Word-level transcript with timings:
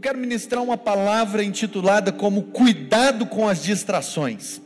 Eu 0.00 0.02
quero 0.02 0.18
ministrar 0.18 0.62
uma 0.62 0.78
palavra 0.78 1.44
intitulada 1.44 2.10
como 2.10 2.44
Cuidado 2.44 3.26
com 3.26 3.46
as 3.46 3.62
distrações. 3.62 4.58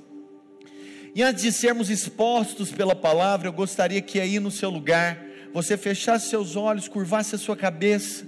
E 1.13 1.25
antes 1.25 1.43
de 1.43 1.51
sermos 1.51 1.91
expostos 1.91 2.71
pela 2.71 2.95
palavra, 2.95 3.49
eu 3.49 3.53
gostaria 3.53 4.01
que 4.01 4.21
aí 4.21 4.39
no 4.39 4.53
seu 4.53 4.71
lugar, 4.71 5.21
você 5.53 5.77
fechasse 5.77 6.29
seus 6.29 6.55
olhos, 6.55 6.87
curvasse 6.87 7.35
a 7.35 7.39
sua 7.39 7.57
cabeça, 7.57 8.25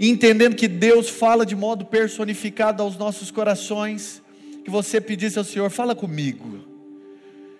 entendendo 0.00 0.56
que 0.56 0.66
Deus 0.66 1.10
fala 1.10 1.44
de 1.44 1.54
modo 1.54 1.84
personificado 1.84 2.82
aos 2.82 2.96
nossos 2.96 3.30
corações, 3.30 4.22
que 4.64 4.70
você 4.70 5.02
pedisse 5.02 5.36
ao 5.36 5.44
Senhor: 5.44 5.68
fala 5.68 5.94
comigo. 5.94 6.64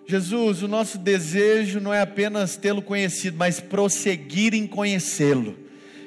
Jesus, 0.07 0.63
o 0.63 0.69
nosso 0.69 0.97
desejo 0.97 1.79
não 1.79 1.93
é 1.93 2.01
apenas 2.01 2.57
tê-lo 2.57 2.81
conhecido, 2.81 3.37
mas 3.37 3.61
prosseguir 3.61 4.55
em 4.55 4.67
conhecê-lo. 4.67 5.64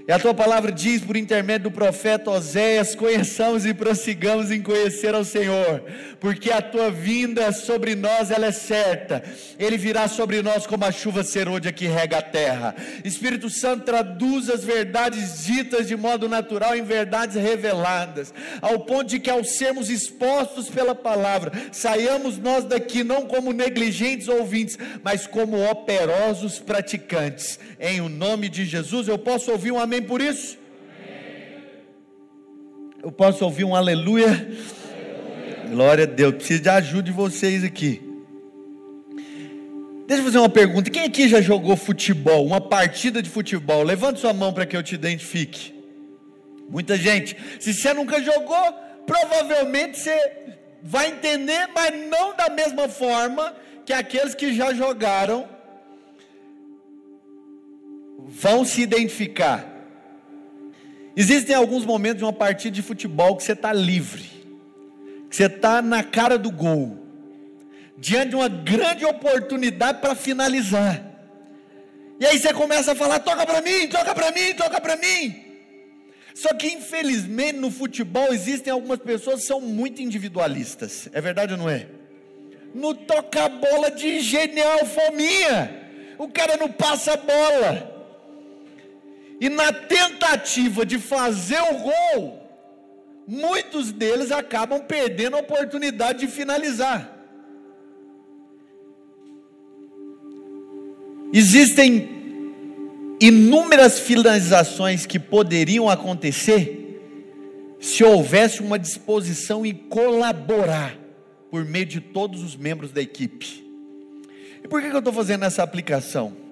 E 0.07 0.11
a 0.13 0.17
tua 0.17 0.33
palavra 0.33 0.71
diz 0.71 1.01
por 1.01 1.17
intermédio 1.17 1.69
do 1.69 1.75
profeta 1.75 2.31
Oséias: 2.31 2.95
conheçamos 2.95 3.65
e 3.65 3.73
prossigamos 3.73 4.51
em 4.51 4.61
conhecer 4.61 5.13
ao 5.13 5.25
Senhor, 5.25 5.83
porque 6.17 6.49
a 6.49 6.61
tua 6.61 6.89
vinda 6.89 7.51
sobre 7.51 7.93
nós 7.93 8.31
ela 8.31 8.45
é 8.45 8.51
certa. 8.53 9.21
Ele 9.59 9.75
virá 9.75 10.07
sobre 10.07 10.41
nós 10.41 10.65
como 10.65 10.85
a 10.85 10.93
chuva 10.93 11.25
serôdia 11.25 11.73
que 11.73 11.87
rega 11.87 12.19
a 12.19 12.21
terra. 12.21 12.73
Espírito 13.03 13.49
Santo 13.49 13.83
traduz 13.83 14.49
as 14.49 14.63
verdades 14.63 15.43
ditas 15.43 15.89
de 15.89 15.97
modo 15.97 16.29
natural 16.29 16.73
em 16.73 16.83
verdades 16.83 17.35
reveladas, 17.35 18.33
ao 18.61 18.79
ponto 18.79 19.07
de 19.07 19.19
que 19.19 19.29
ao 19.29 19.43
sermos 19.43 19.89
expostos 19.89 20.69
pela 20.69 20.95
palavra, 20.95 21.51
saiamos 21.73 22.37
nós 22.37 22.63
daqui 22.63 23.03
não 23.03 23.25
como 23.25 23.51
negligentes 23.51 24.29
ouvintes, 24.29 24.79
mas 25.03 25.27
como 25.27 25.69
operosos 25.69 26.59
praticantes. 26.59 27.59
Em 27.77 27.99
o 27.99 28.07
nome 28.07 28.47
de 28.47 28.63
Jesus, 28.63 29.09
eu 29.09 29.17
posso 29.17 29.51
ouvir 29.51 29.73
um 29.73 29.79
amém 29.79 29.96
amém 29.97 30.01
por 30.01 30.21
isso? 30.21 30.57
Eu 33.03 33.11
posso 33.11 33.43
ouvir 33.43 33.63
um 33.63 33.75
aleluia? 33.75 34.27
aleluia. 34.27 35.69
Glória 35.69 36.03
a 36.03 36.07
Deus. 36.07 36.35
Preciso 36.35 36.61
de 36.61 36.69
ajuda 36.69 37.03
de 37.03 37.11
vocês 37.11 37.63
aqui. 37.63 38.01
Deixa 40.07 40.21
eu 40.21 40.25
fazer 40.25 40.37
uma 40.37 40.49
pergunta. 40.49 40.89
Quem 40.89 41.03
aqui 41.03 41.27
já 41.27 41.41
jogou 41.41 41.75
futebol? 41.75 42.45
Uma 42.45 42.61
partida 42.61 43.21
de 43.21 43.29
futebol? 43.29 43.83
Levante 43.83 44.19
sua 44.19 44.33
mão 44.33 44.53
para 44.53 44.65
que 44.65 44.75
eu 44.75 44.83
te 44.83 44.95
identifique. 44.95 45.73
Muita 46.69 46.95
gente. 46.97 47.35
Se 47.59 47.73
você 47.73 47.93
nunca 47.93 48.21
jogou, 48.21 48.73
provavelmente 49.05 49.99
você 49.99 50.31
vai 50.81 51.09
entender, 51.09 51.67
mas 51.73 51.93
não 52.09 52.35
da 52.35 52.49
mesma 52.49 52.87
forma 52.87 53.53
que 53.85 53.93
aqueles 53.93 54.35
que 54.35 54.53
já 54.53 54.73
jogaram 54.73 55.47
vão 58.27 58.65
se 58.65 58.81
identificar. 58.81 59.76
Existem 61.19 61.55
alguns 61.55 61.83
momentos 61.83 62.19
de 62.19 62.25
uma 62.25 62.31
partida 62.31 62.69
de 62.69 62.83
futebol 62.83 63.35
que 63.35 63.41
você 63.41 63.53
está 63.53 63.73
livre, 63.73 64.21
que 65.27 65.35
você 65.35 65.45
está 65.45 65.81
na 65.81 66.03
cara 66.03 66.37
do 66.37 66.51
gol, 66.51 66.95
diante 67.97 68.29
de 68.29 68.35
uma 68.35 68.47
grande 68.47 69.03
oportunidade 69.03 69.99
para 69.99 70.13
finalizar. 70.13 71.03
E 72.19 72.25
aí 72.27 72.37
você 72.37 72.53
começa 72.53 72.91
a 72.91 72.95
falar: 72.95 73.17
toca 73.17 73.47
para 73.47 73.63
mim, 73.63 73.87
toca 73.87 74.13
para 74.13 74.31
mim, 74.31 74.53
toca 74.53 74.79
para 74.79 74.95
mim. 74.95 75.43
Só 76.35 76.53
que 76.53 76.67
infelizmente 76.67 77.57
no 77.57 77.71
futebol 77.71 78.31
existem 78.31 78.71
algumas 78.71 78.99
pessoas 78.99 79.41
que 79.41 79.47
são 79.47 79.59
muito 79.59 80.03
individualistas. 80.03 81.09
É 81.11 81.19
verdade 81.19 81.53
ou 81.53 81.57
não 81.57 81.67
é? 81.67 81.87
No 82.75 82.93
toca 82.93 83.49
bola 83.49 83.89
de 83.89 84.19
genial 84.19 84.85
fominha. 84.85 85.81
O 86.19 86.27
cara 86.27 86.57
não 86.57 86.71
passa 86.71 87.13
a 87.13 87.17
bola. 87.17 87.96
E 89.39 89.49
na 89.49 89.71
tentativa 89.71 90.85
de 90.85 90.97
fazer 90.97 91.59
o 91.61 91.75
gol, 91.75 92.41
muitos 93.27 93.91
deles 93.91 94.31
acabam 94.31 94.81
perdendo 94.81 95.35
a 95.35 95.39
oportunidade 95.39 96.19
de 96.19 96.27
finalizar. 96.27 97.13
Existem 101.31 102.17
inúmeras 103.19 103.99
finalizações 103.99 105.05
que 105.05 105.19
poderiam 105.19 105.89
acontecer 105.89 106.85
se 107.79 108.03
houvesse 108.03 108.61
uma 108.61 108.79
disposição 108.79 109.65
em 109.65 109.73
colaborar 109.73 110.97
por 111.51 111.63
meio 111.63 111.85
de 111.85 112.01
todos 112.01 112.41
os 112.43 112.55
membros 112.55 112.91
da 112.91 113.01
equipe. 113.01 113.63
E 114.63 114.67
por 114.67 114.81
que 114.81 114.87
eu 114.87 114.99
estou 114.99 115.13
fazendo 115.13 115.45
essa 115.45 115.61
aplicação? 115.61 116.46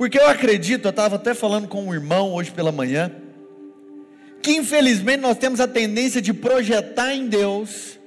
Porque 0.00 0.18
eu 0.18 0.28
acredito, 0.28 0.86
eu 0.86 0.90
estava 0.92 1.16
até 1.16 1.34
falando 1.34 1.68
com 1.68 1.84
um 1.84 1.92
irmão 1.92 2.32
hoje 2.32 2.50
pela 2.50 2.72
manhã, 2.72 3.12
que 4.42 4.52
infelizmente 4.52 5.20
nós 5.20 5.36
temos 5.36 5.60
a 5.60 5.68
tendência 5.68 6.22
de 6.22 6.32
projetar 6.32 7.14
em 7.14 7.28
Deus 7.28 7.98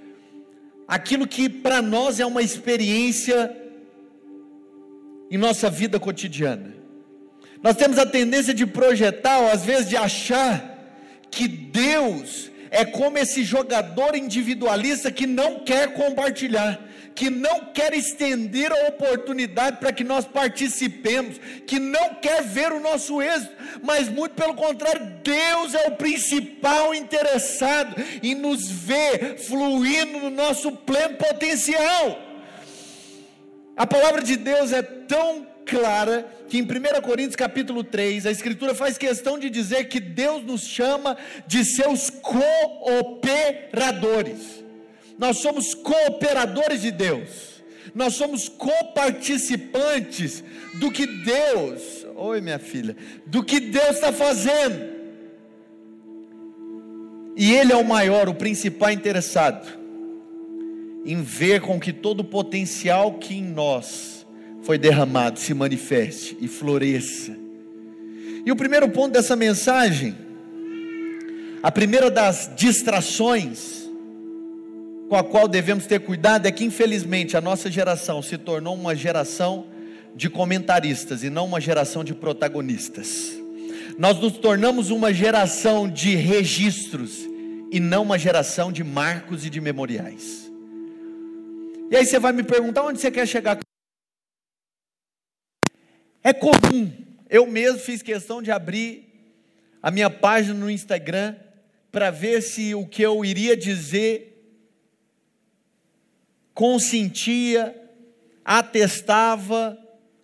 aquilo 0.87 1.27
que 1.27 1.47
para 1.47 1.83
nós 1.83 2.19
é 2.19 2.25
uma 2.25 2.41
experiência 2.41 3.55
em 5.29 5.37
nossa 5.37 5.69
vida 5.69 5.99
cotidiana. 5.99 6.73
Nós 7.61 7.75
temos 7.75 7.99
a 7.99 8.07
tendência 8.07 8.55
de 8.55 8.65
projetar, 8.65 9.41
ou 9.41 9.51
às 9.51 9.63
vezes 9.63 9.87
de 9.87 9.95
achar, 9.95 10.75
que 11.29 11.47
Deus 11.47 12.49
é 12.73 12.83
como 12.83 13.17
esse 13.17 13.43
jogador 13.43 14.15
individualista 14.15 15.11
que 15.11 15.27
não 15.27 15.59
quer 15.59 15.93
compartilhar 15.93 16.79
que 17.15 17.29
não 17.29 17.65
quer 17.73 17.93
estender 17.93 18.71
a 18.71 18.87
oportunidade 18.87 19.77
para 19.77 19.93
que 19.93 20.03
nós 20.03 20.25
participemos, 20.25 21.37
que 21.67 21.77
não 21.77 22.15
quer 22.15 22.41
ver 22.43 22.71
o 22.71 22.79
nosso 22.79 23.21
êxito, 23.21 23.53
mas 23.83 24.09
muito 24.09 24.33
pelo 24.33 24.55
contrário, 24.55 25.13
Deus 25.23 25.75
é 25.75 25.89
o 25.89 25.95
principal 25.95 26.93
interessado 26.93 27.95
em 28.21 28.33
nos 28.35 28.67
ver 28.67 29.37
fluindo 29.37 30.19
no 30.19 30.29
nosso 30.29 30.71
pleno 30.71 31.15
potencial. 31.17 32.19
A 33.75 33.85
palavra 33.87 34.21
de 34.21 34.35
Deus 34.35 34.71
é 34.71 34.81
tão 34.81 35.52
clara 35.65 36.25
que 36.47 36.57
em 36.57 36.61
1 36.61 36.65
Coríntios 37.01 37.35
capítulo 37.35 37.83
3, 37.83 38.25
a 38.25 38.31
escritura 38.31 38.73
faz 38.75 38.97
questão 38.97 39.37
de 39.39 39.49
dizer 39.49 39.85
que 39.85 39.99
Deus 39.99 40.43
nos 40.43 40.61
chama 40.61 41.17
de 41.47 41.65
seus 41.65 42.09
cooperadores. 42.09 44.63
Nós 45.17 45.37
somos 45.37 45.73
cooperadores 45.73 46.81
de 46.81 46.91
Deus. 46.91 47.53
Nós 47.93 48.15
somos 48.15 48.49
coparticipantes 48.49 50.43
do 50.75 50.89
que 50.91 51.05
Deus, 51.05 52.05
oi 52.15 52.41
minha 52.41 52.59
filha, 52.59 52.95
do 53.25 53.43
que 53.43 53.59
Deus 53.59 53.95
está 53.95 54.13
fazendo. 54.13 54.93
E 57.35 57.51
Ele 57.53 57.73
é 57.73 57.75
o 57.75 57.83
maior, 57.83 58.29
o 58.29 58.35
principal 58.35 58.91
interessado 58.91 59.81
em 61.05 61.21
ver 61.21 61.59
com 61.61 61.79
que 61.79 61.91
todo 61.91 62.21
o 62.21 62.23
potencial 62.23 63.15
que 63.15 63.35
em 63.35 63.43
nós 63.43 64.12
foi 64.63 64.77
derramado 64.77 65.39
se 65.39 65.53
manifeste 65.53 66.37
e 66.39 66.47
floresça. 66.47 67.35
E 68.45 68.51
o 68.51 68.55
primeiro 68.55 68.89
ponto 68.89 69.13
dessa 69.13 69.35
mensagem, 69.35 70.15
a 71.61 71.71
primeira 71.71 72.09
das 72.09 72.51
distrações, 72.55 73.89
com 75.09 75.15
a 75.15 75.23
qual 75.23 75.47
devemos 75.47 75.85
ter 75.85 75.99
cuidado 75.99 76.45
é 76.45 76.51
que, 76.51 76.63
infelizmente, 76.63 77.37
a 77.37 77.41
nossa 77.41 77.69
geração 77.69 78.21
se 78.21 78.37
tornou 78.37 78.73
uma 78.75 78.95
geração 78.95 79.67
de 80.15 80.29
comentaristas 80.29 81.23
e 81.23 81.29
não 81.29 81.45
uma 81.45 81.61
geração 81.61 82.03
de 82.03 82.13
protagonistas. 82.13 83.33
Nós 83.97 84.19
nos 84.19 84.33
tornamos 84.33 84.89
uma 84.89 85.13
geração 85.13 85.87
de 85.89 86.15
registros 86.15 87.27
e 87.71 87.79
não 87.79 88.03
uma 88.03 88.17
geração 88.17 88.71
de 88.71 88.83
marcos 88.83 89.45
e 89.45 89.49
de 89.49 89.59
memoriais. 89.59 90.51
E 91.91 91.95
aí 91.95 92.05
você 92.05 92.17
vai 92.17 92.31
me 92.31 92.43
perguntar 92.43 92.83
onde 92.83 92.99
você 92.99 93.11
quer 93.11 93.27
chegar. 93.27 93.57
É 96.23 96.31
comum, 96.31 96.91
eu 97.29 97.45
mesmo 97.45 97.79
fiz 97.79 98.01
questão 98.01 98.41
de 98.41 98.51
abrir 98.51 99.09
a 99.81 99.91
minha 99.91 100.09
página 100.09 100.53
no 100.53 100.71
Instagram 100.71 101.35
para 101.91 102.09
ver 102.09 102.41
se 102.41 102.73
o 102.73 102.87
que 102.87 103.01
eu 103.01 103.25
iria 103.25 103.57
dizer 103.57 104.33
consentia, 106.53 107.75
atestava 108.45 109.77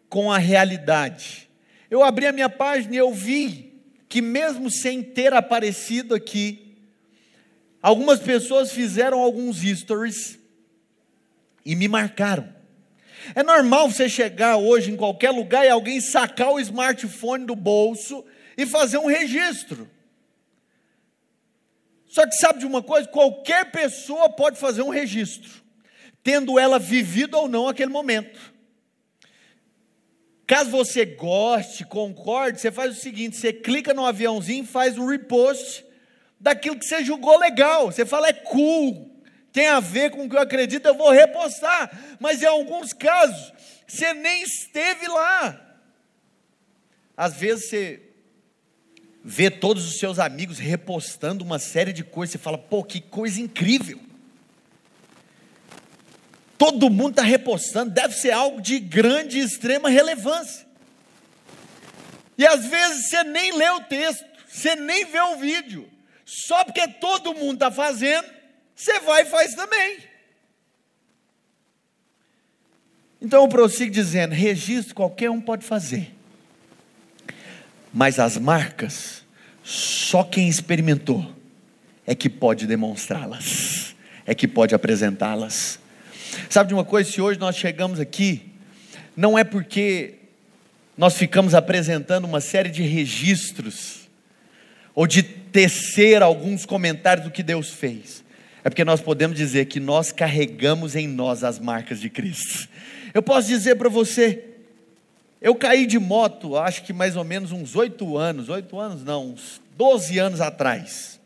com 0.08 0.32
a 0.32 0.38
realidade. 0.38 1.50
Eu 1.90 2.04
abri 2.04 2.28
a 2.28 2.32
minha 2.32 2.50
página 2.50 2.96
e 2.96 2.98
eu 2.98 3.14
vi 3.14 3.82
que, 4.08 4.22
mesmo 4.22 4.70
sem 4.70 5.02
ter 5.02 5.34
aparecido 5.34 6.14
aqui, 6.14 6.78
algumas 7.82 8.20
pessoas 8.20 8.72
fizeram 8.72 9.20
alguns 9.20 9.62
stories 9.62 10.38
e 11.66 11.76
me 11.76 11.88
marcaram. 11.88 12.59
É 13.36 13.44
normal 13.44 13.90
você 13.90 14.08
chegar 14.08 14.58
hoje 14.58 14.92
em 14.92 14.96
qualquer 14.96 15.32
lugar 15.32 15.66
e 15.66 15.70
alguém 15.70 16.00
sacar 16.02 16.52
o 16.52 16.60
smartphone 16.60 17.46
do 17.46 17.56
bolso 17.56 18.24
e 18.58 18.66
fazer 18.66 18.98
um 18.98 19.08
registro. 19.08 19.90
Só 22.08 22.26
que 22.26 22.36
sabe 22.36 22.60
de 22.60 22.66
uma 22.66 22.82
coisa? 22.82 23.08
Qualquer 23.08 23.72
pessoa 23.72 24.30
pode 24.30 24.58
fazer 24.58 24.82
um 24.82 24.90
registro 24.90 25.70
tendo 26.24 26.60
ela 26.60 26.78
vivido 26.80 27.36
ou 27.36 27.48
não 27.48 27.68
aquele 27.68 27.92
momento. 27.92 28.54
Caso 30.46 30.72
você 30.72 31.06
goste, 31.06 31.86
concorde, 31.86 32.60
você 32.60 32.72
faz 32.72 32.98
o 32.98 33.00
seguinte: 33.00 33.38
você 33.38 33.54
clica 33.54 33.94
no 33.94 34.06
aviãozinho, 34.06 34.66
faz 34.66 34.98
um 34.98 35.06
repost 35.06 35.86
daquilo 36.40 36.78
que 36.78 36.86
você 36.86 37.04
julgou 37.04 37.38
legal. 37.38 37.92
Você 37.92 38.06
fala, 38.06 38.30
é 38.30 38.34
cool, 38.34 39.09
tem 39.52 39.68
a 39.68 39.80
ver 39.80 40.12
com 40.12 40.26
o 40.26 40.30
que 40.30 40.36
eu 40.36 40.42
acredito, 40.42 40.86
eu 40.86 40.96
vou 40.96 41.12
repostar. 41.12 42.18
Mas 42.20 42.42
em 42.42 42.46
alguns 42.46 42.94
casos, 42.94 43.54
você 43.88 44.14
nem 44.14 44.44
esteve 44.44 45.08
lá. 45.08 45.60
Às 47.18 47.36
vezes 47.36 47.70
você 47.70 48.02
vê 49.24 49.50
todos 49.50 49.88
os 49.88 50.00
seus 50.00 50.20
amigos 50.20 50.58
repostando 50.58 51.44
uma 51.44 51.60
série 51.60 51.92
de 51.92 52.04
coisas, 52.04 52.34
você 52.34 52.38
fala, 52.38 52.58
pô, 52.58 52.84
que 52.84 53.02
coisa 53.02 53.42
incrível. 53.42 54.00
Todo 56.58 56.90
mundo 56.90 57.12
está 57.12 57.24
repostando, 57.24 57.92
deve 57.92 58.16
ser 58.16 58.32
algo 58.32 58.62
de 58.62 58.80
grande 58.80 59.40
e 59.40 59.42
extrema 59.42 59.90
relevância. 59.90 60.68
E 62.38 62.46
às 62.46 62.66
vezes 62.66 63.10
você 63.10 63.24
nem 63.24 63.52
lê 63.54 63.70
o 63.72 63.82
texto, 63.82 64.26
você 64.48 64.76
nem 64.76 65.06
vê 65.06 65.20
o 65.20 65.38
vídeo, 65.38 65.90
só 66.26 66.64
porque 66.64 66.88
todo 66.88 67.34
mundo 67.34 67.56
está 67.56 67.72
fazendo, 67.72 68.39
você 68.80 68.98
vai 69.02 69.24
e 69.24 69.26
faz 69.26 69.54
também. 69.56 69.98
Então 73.22 73.44
eu 73.44 73.50
prossigo 73.50 73.92
dizendo: 73.92 74.34
registro 74.34 74.96
qualquer 74.96 75.30
um 75.30 75.42
pode 75.42 75.66
fazer, 75.66 76.16
mas 77.94 78.20
as 78.20 78.38
marcas, 78.38 79.26
só 79.62 80.24
quem 80.24 80.48
experimentou 80.48 81.36
é 82.08 82.16
que 82.16 82.30
pode 82.30 82.66
demonstrá-las, 82.66 83.94
é 84.26 84.34
que 84.34 84.48
pode 84.48 84.74
apresentá-las. 84.74 85.78
Sabe 86.50 86.70
de 86.70 86.74
uma 86.74 86.86
coisa? 86.86 87.12
Se 87.12 87.20
hoje 87.20 87.38
nós 87.38 87.58
chegamos 87.58 88.00
aqui, 88.00 88.50
não 89.14 89.38
é 89.38 89.44
porque 89.44 90.16
nós 90.98 91.18
ficamos 91.18 91.54
apresentando 91.54 92.24
uma 92.24 92.40
série 92.40 92.70
de 92.70 92.84
registros, 92.84 94.10
ou 94.96 95.06
de 95.06 95.22
tecer 95.22 96.22
alguns 96.22 96.66
comentários 96.66 97.26
do 97.26 97.32
que 97.32 97.44
Deus 97.44 97.72
fez, 97.72 98.24
é 98.64 98.70
porque 98.70 98.84
nós 98.84 99.02
podemos 99.02 99.38
dizer 99.38 99.66
que 99.66 99.80
nós 99.80 100.12
carregamos 100.12 100.96
em 100.96 101.08
nós 101.08 101.44
as 101.44 101.60
marcas 101.60 102.00
de 102.00 102.10
Cristo. 102.10 102.68
Eu 103.14 103.24
posso 103.24 103.48
dizer 103.48 103.76
para 103.76 103.90
você, 103.90 104.44
eu 105.42 105.56
caí 105.56 105.86
de 105.86 105.98
moto, 105.98 106.58
acho 106.58 106.84
que 106.84 106.92
mais 106.92 107.16
ou 107.16 107.24
menos 107.24 107.52
uns 107.52 107.76
oito 107.76 108.18
anos, 108.18 108.50
oito 108.50 108.78
anos 108.80 109.04
não, 109.04 109.28
uns 109.28 109.62
doze 109.78 110.20
anos 110.20 110.42
atrás. 110.42 111.20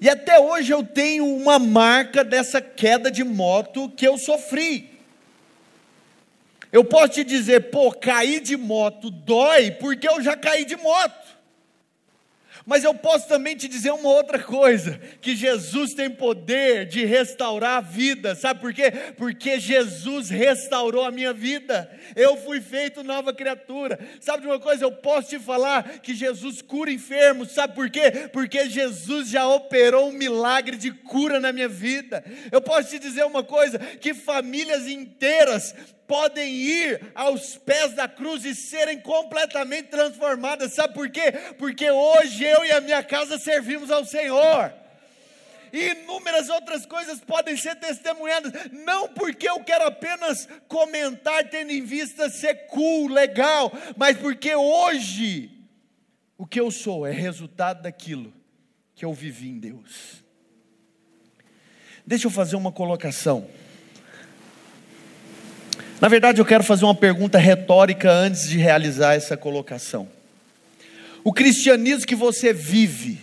E 0.00 0.08
até 0.08 0.38
hoje 0.38 0.72
eu 0.72 0.82
tenho 0.82 1.26
uma 1.26 1.58
marca 1.58 2.24
dessa 2.24 2.60
queda 2.60 3.10
de 3.10 3.22
moto 3.22 3.90
que 3.90 4.06
eu 4.06 4.16
sofri. 4.16 4.88
Eu 6.72 6.84
posso 6.84 7.14
te 7.14 7.24
dizer, 7.24 7.70
pô, 7.70 7.92
cair 7.92 8.40
de 8.40 8.56
moto 8.56 9.10
dói, 9.10 9.72
porque 9.72 10.08
eu 10.08 10.22
já 10.22 10.36
caí 10.36 10.64
de 10.64 10.76
moto. 10.76 11.19
Mas 12.66 12.84
eu 12.84 12.94
posso 12.94 13.26
também 13.26 13.56
te 13.56 13.68
dizer 13.68 13.90
uma 13.90 14.08
outra 14.08 14.38
coisa: 14.38 15.00
que 15.20 15.34
Jesus 15.34 15.94
tem 15.94 16.10
poder 16.10 16.86
de 16.86 17.04
restaurar 17.04 17.78
a 17.78 17.80
vida, 17.80 18.34
sabe 18.34 18.60
por 18.60 18.72
quê? 18.72 18.90
Porque 19.16 19.58
Jesus 19.58 20.28
restaurou 20.28 21.04
a 21.04 21.10
minha 21.10 21.32
vida, 21.32 21.90
eu 22.14 22.36
fui 22.36 22.60
feito 22.60 23.02
nova 23.02 23.32
criatura. 23.32 23.98
Sabe 24.20 24.42
de 24.42 24.48
uma 24.48 24.58
coisa? 24.58 24.84
Eu 24.84 24.92
posso 24.92 25.28
te 25.30 25.38
falar 25.38 26.00
que 26.00 26.14
Jesus 26.14 26.60
cura 26.62 26.90
enfermos, 26.90 27.52
sabe 27.52 27.74
por 27.74 27.88
quê? 27.90 28.28
Porque 28.32 28.68
Jesus 28.68 29.28
já 29.28 29.46
operou 29.46 30.08
um 30.08 30.12
milagre 30.12 30.76
de 30.76 30.90
cura 30.90 31.40
na 31.40 31.52
minha 31.52 31.68
vida. 31.68 32.24
Eu 32.52 32.60
posso 32.60 32.90
te 32.90 32.98
dizer 32.98 33.24
uma 33.24 33.42
coisa: 33.42 33.78
que 33.78 34.14
famílias 34.14 34.86
inteiras 34.86 35.74
podem 36.10 36.52
ir 36.52 37.12
aos 37.14 37.56
pés 37.56 37.94
da 37.94 38.08
cruz 38.08 38.44
e 38.44 38.52
serem 38.52 38.98
completamente 38.98 39.90
transformadas. 39.90 40.72
Sabe 40.72 40.92
por 40.92 41.08
quê? 41.08 41.30
Porque 41.56 41.88
hoje 41.88 42.42
eu 42.42 42.64
e 42.64 42.72
a 42.72 42.80
minha 42.80 43.00
casa 43.00 43.38
servimos 43.38 43.92
ao 43.92 44.04
Senhor. 44.04 44.74
E 45.72 45.90
inúmeras 45.90 46.48
outras 46.48 46.84
coisas 46.84 47.20
podem 47.20 47.56
ser 47.56 47.76
testemunhadas, 47.76 48.52
não 48.72 49.06
porque 49.10 49.48
eu 49.48 49.62
quero 49.62 49.84
apenas 49.84 50.48
comentar, 50.66 51.48
tendo 51.48 51.70
em 51.70 51.84
vista 51.84 52.28
ser 52.28 52.66
cool, 52.66 53.06
legal, 53.06 53.70
mas 53.96 54.16
porque 54.16 54.52
hoje 54.52 55.48
o 56.36 56.44
que 56.44 56.58
eu 56.58 56.72
sou 56.72 57.06
é 57.06 57.12
resultado 57.12 57.82
daquilo 57.82 58.32
que 58.96 59.04
eu 59.04 59.14
vivi 59.14 59.48
em 59.48 59.60
Deus. 59.60 60.24
Deixa 62.04 62.26
eu 62.26 62.32
fazer 62.32 62.56
uma 62.56 62.72
colocação. 62.72 63.48
Na 66.00 66.08
verdade, 66.08 66.40
eu 66.40 66.46
quero 66.46 66.64
fazer 66.64 66.86
uma 66.86 66.94
pergunta 66.94 67.36
retórica 67.36 68.10
antes 68.10 68.48
de 68.48 68.56
realizar 68.56 69.12
essa 69.12 69.36
colocação. 69.36 70.08
O 71.22 71.30
cristianismo 71.30 72.06
que 72.06 72.14
você 72.14 72.54
vive 72.54 73.20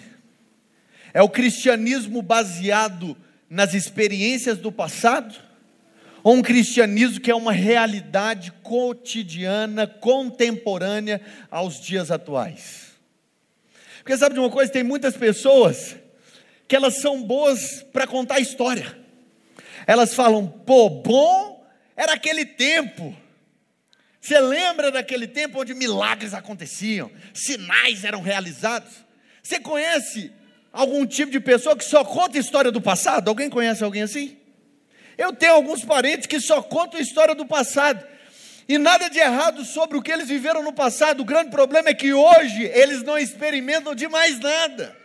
é 1.12 1.20
o 1.24 1.28
cristianismo 1.28 2.22
baseado 2.22 3.18
nas 3.50 3.74
experiências 3.74 4.60
do 4.60 4.72
passado? 4.72 5.34
Ou 6.24 6.36
um 6.36 6.44
cristianismo 6.44 7.20
que 7.20 7.32
é 7.32 7.36
uma 7.36 7.52
realidade 7.52 8.52
cotidiana, 8.62 9.88
contemporânea 9.88 11.20
aos 11.50 11.82
dias 11.82 12.12
atuais? 12.12 12.92
Porque 14.04 14.16
sabe 14.16 14.36
de 14.36 14.40
uma 14.40 14.52
coisa? 14.52 14.72
Tem 14.72 14.84
muitas 14.84 15.18
pessoas 15.18 15.96
que 16.68 16.76
elas 16.76 17.02
são 17.02 17.24
boas 17.24 17.84
para 17.92 18.06
contar 18.06 18.40
história. 18.40 18.96
Elas 19.88 20.14
falam, 20.14 20.46
pô, 20.46 20.90
bom 20.92 21.47
era 21.98 22.14
aquele 22.14 22.46
tempo. 22.46 23.18
Você 24.22 24.40
lembra 24.40 24.92
daquele 24.92 25.28
tempo 25.28 25.60
onde 25.60 25.74
milagres 25.74 26.34
aconteciam, 26.34 27.12
sinais 27.34 28.04
eram 28.04 28.22
realizados? 28.22 28.94
Você 29.42 29.60
conhece 29.60 30.32
algum 30.72 31.06
tipo 31.06 31.32
de 31.32 31.40
pessoa 31.40 31.76
que 31.76 31.84
só 31.84 32.04
conta 32.06 32.38
história 32.38 32.72
do 32.72 32.80
passado? 32.80 33.30
Alguém 33.30 33.50
conhece 33.50 33.84
alguém 33.84 34.04
assim? 34.04 34.38
Eu 35.18 35.34
tenho 35.34 35.54
alguns 35.54 35.84
parentes 35.84 36.28
que 36.28 36.40
só 36.40 36.62
contam 36.62 37.00
história 37.00 37.34
do 37.34 37.46
passado. 37.46 38.06
E 38.70 38.78
nada 38.78 39.10
de 39.10 39.18
errado 39.18 39.64
sobre 39.64 39.98
o 39.98 40.02
que 40.02 40.12
eles 40.12 40.28
viveram 40.28 40.62
no 40.62 40.74
passado. 40.74 41.22
O 41.22 41.26
grande 41.26 41.50
problema 41.50 41.90
é 41.90 41.94
que 41.94 42.14
hoje 42.14 42.64
eles 42.66 43.02
não 43.02 43.18
experimentam 43.18 43.96
de 43.96 44.08
mais 44.08 44.38
nada. 44.40 44.96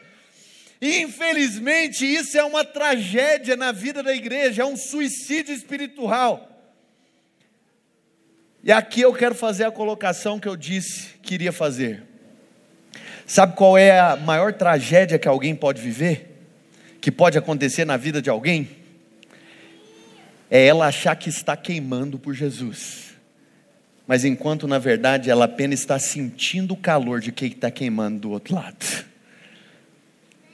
E 0.80 1.00
infelizmente 1.00 2.04
isso 2.04 2.36
é 2.36 2.42
uma 2.42 2.64
tragédia 2.64 3.56
na 3.56 3.70
vida 3.70 4.02
da 4.02 4.12
igreja, 4.12 4.62
é 4.62 4.66
um 4.66 4.76
suicídio 4.76 5.54
espiritual. 5.54 6.51
E 8.64 8.70
aqui 8.70 9.00
eu 9.00 9.12
quero 9.12 9.34
fazer 9.34 9.64
a 9.64 9.72
colocação 9.72 10.38
que 10.38 10.46
eu 10.46 10.56
disse 10.56 11.14
que 11.20 11.34
iria 11.34 11.52
fazer. 11.52 12.04
Sabe 13.26 13.56
qual 13.56 13.76
é 13.76 13.98
a 13.98 14.16
maior 14.16 14.52
tragédia 14.52 15.18
que 15.18 15.26
alguém 15.26 15.54
pode 15.54 15.82
viver? 15.82 16.44
Que 17.00 17.10
pode 17.10 17.36
acontecer 17.36 17.84
na 17.84 17.96
vida 17.96 18.22
de 18.22 18.30
alguém? 18.30 18.70
É 20.48 20.64
ela 20.64 20.86
achar 20.86 21.16
que 21.16 21.28
está 21.28 21.56
queimando 21.56 22.18
por 22.18 22.34
Jesus. 22.34 23.16
Mas 24.06 24.24
enquanto 24.24 24.68
na 24.68 24.78
verdade 24.78 25.28
ela 25.28 25.46
apenas 25.46 25.80
está 25.80 25.98
sentindo 25.98 26.74
o 26.74 26.76
calor 26.76 27.20
de 27.20 27.32
quem 27.32 27.48
está 27.48 27.70
queimando 27.70 28.20
do 28.20 28.30
outro 28.30 28.54
lado. 28.54 28.76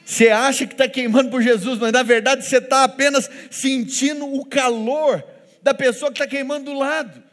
Você 0.02 0.30
acha 0.30 0.66
que 0.66 0.72
está 0.72 0.88
queimando 0.88 1.28
por 1.28 1.42
Jesus, 1.42 1.78
mas 1.78 1.92
na 1.92 2.02
verdade 2.02 2.46
você 2.46 2.56
está 2.56 2.84
apenas 2.84 3.28
sentindo 3.50 4.24
o 4.24 4.46
calor 4.46 5.22
da 5.62 5.74
pessoa 5.74 6.10
que 6.10 6.22
está 6.22 6.26
queimando 6.26 6.72
do 6.72 6.78
lado. 6.78 7.27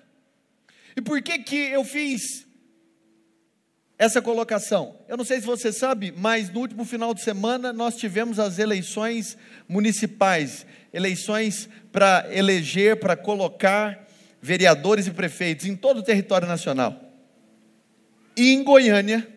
E 0.95 1.01
por 1.01 1.21
que 1.21 1.39
que 1.39 1.55
eu 1.55 1.83
fiz 1.83 2.47
essa 3.97 4.21
colocação? 4.21 4.97
Eu 5.07 5.17
não 5.17 5.25
sei 5.25 5.39
se 5.39 5.45
você 5.45 5.71
sabe, 5.71 6.13
mas 6.15 6.49
no 6.49 6.61
último 6.61 6.85
final 6.85 7.13
de 7.13 7.21
semana 7.21 7.73
nós 7.73 7.97
tivemos 7.97 8.39
as 8.39 8.59
eleições 8.59 9.37
municipais, 9.67 10.65
eleições 10.93 11.67
para 11.91 12.27
eleger, 12.31 12.99
para 12.99 13.17
colocar 13.17 14.07
vereadores 14.41 15.07
e 15.07 15.11
prefeitos 15.11 15.65
em 15.65 15.75
todo 15.75 15.97
o 15.97 16.03
território 16.03 16.47
nacional. 16.47 17.01
E 18.37 18.53
em 18.53 18.63
Goiânia, 18.63 19.27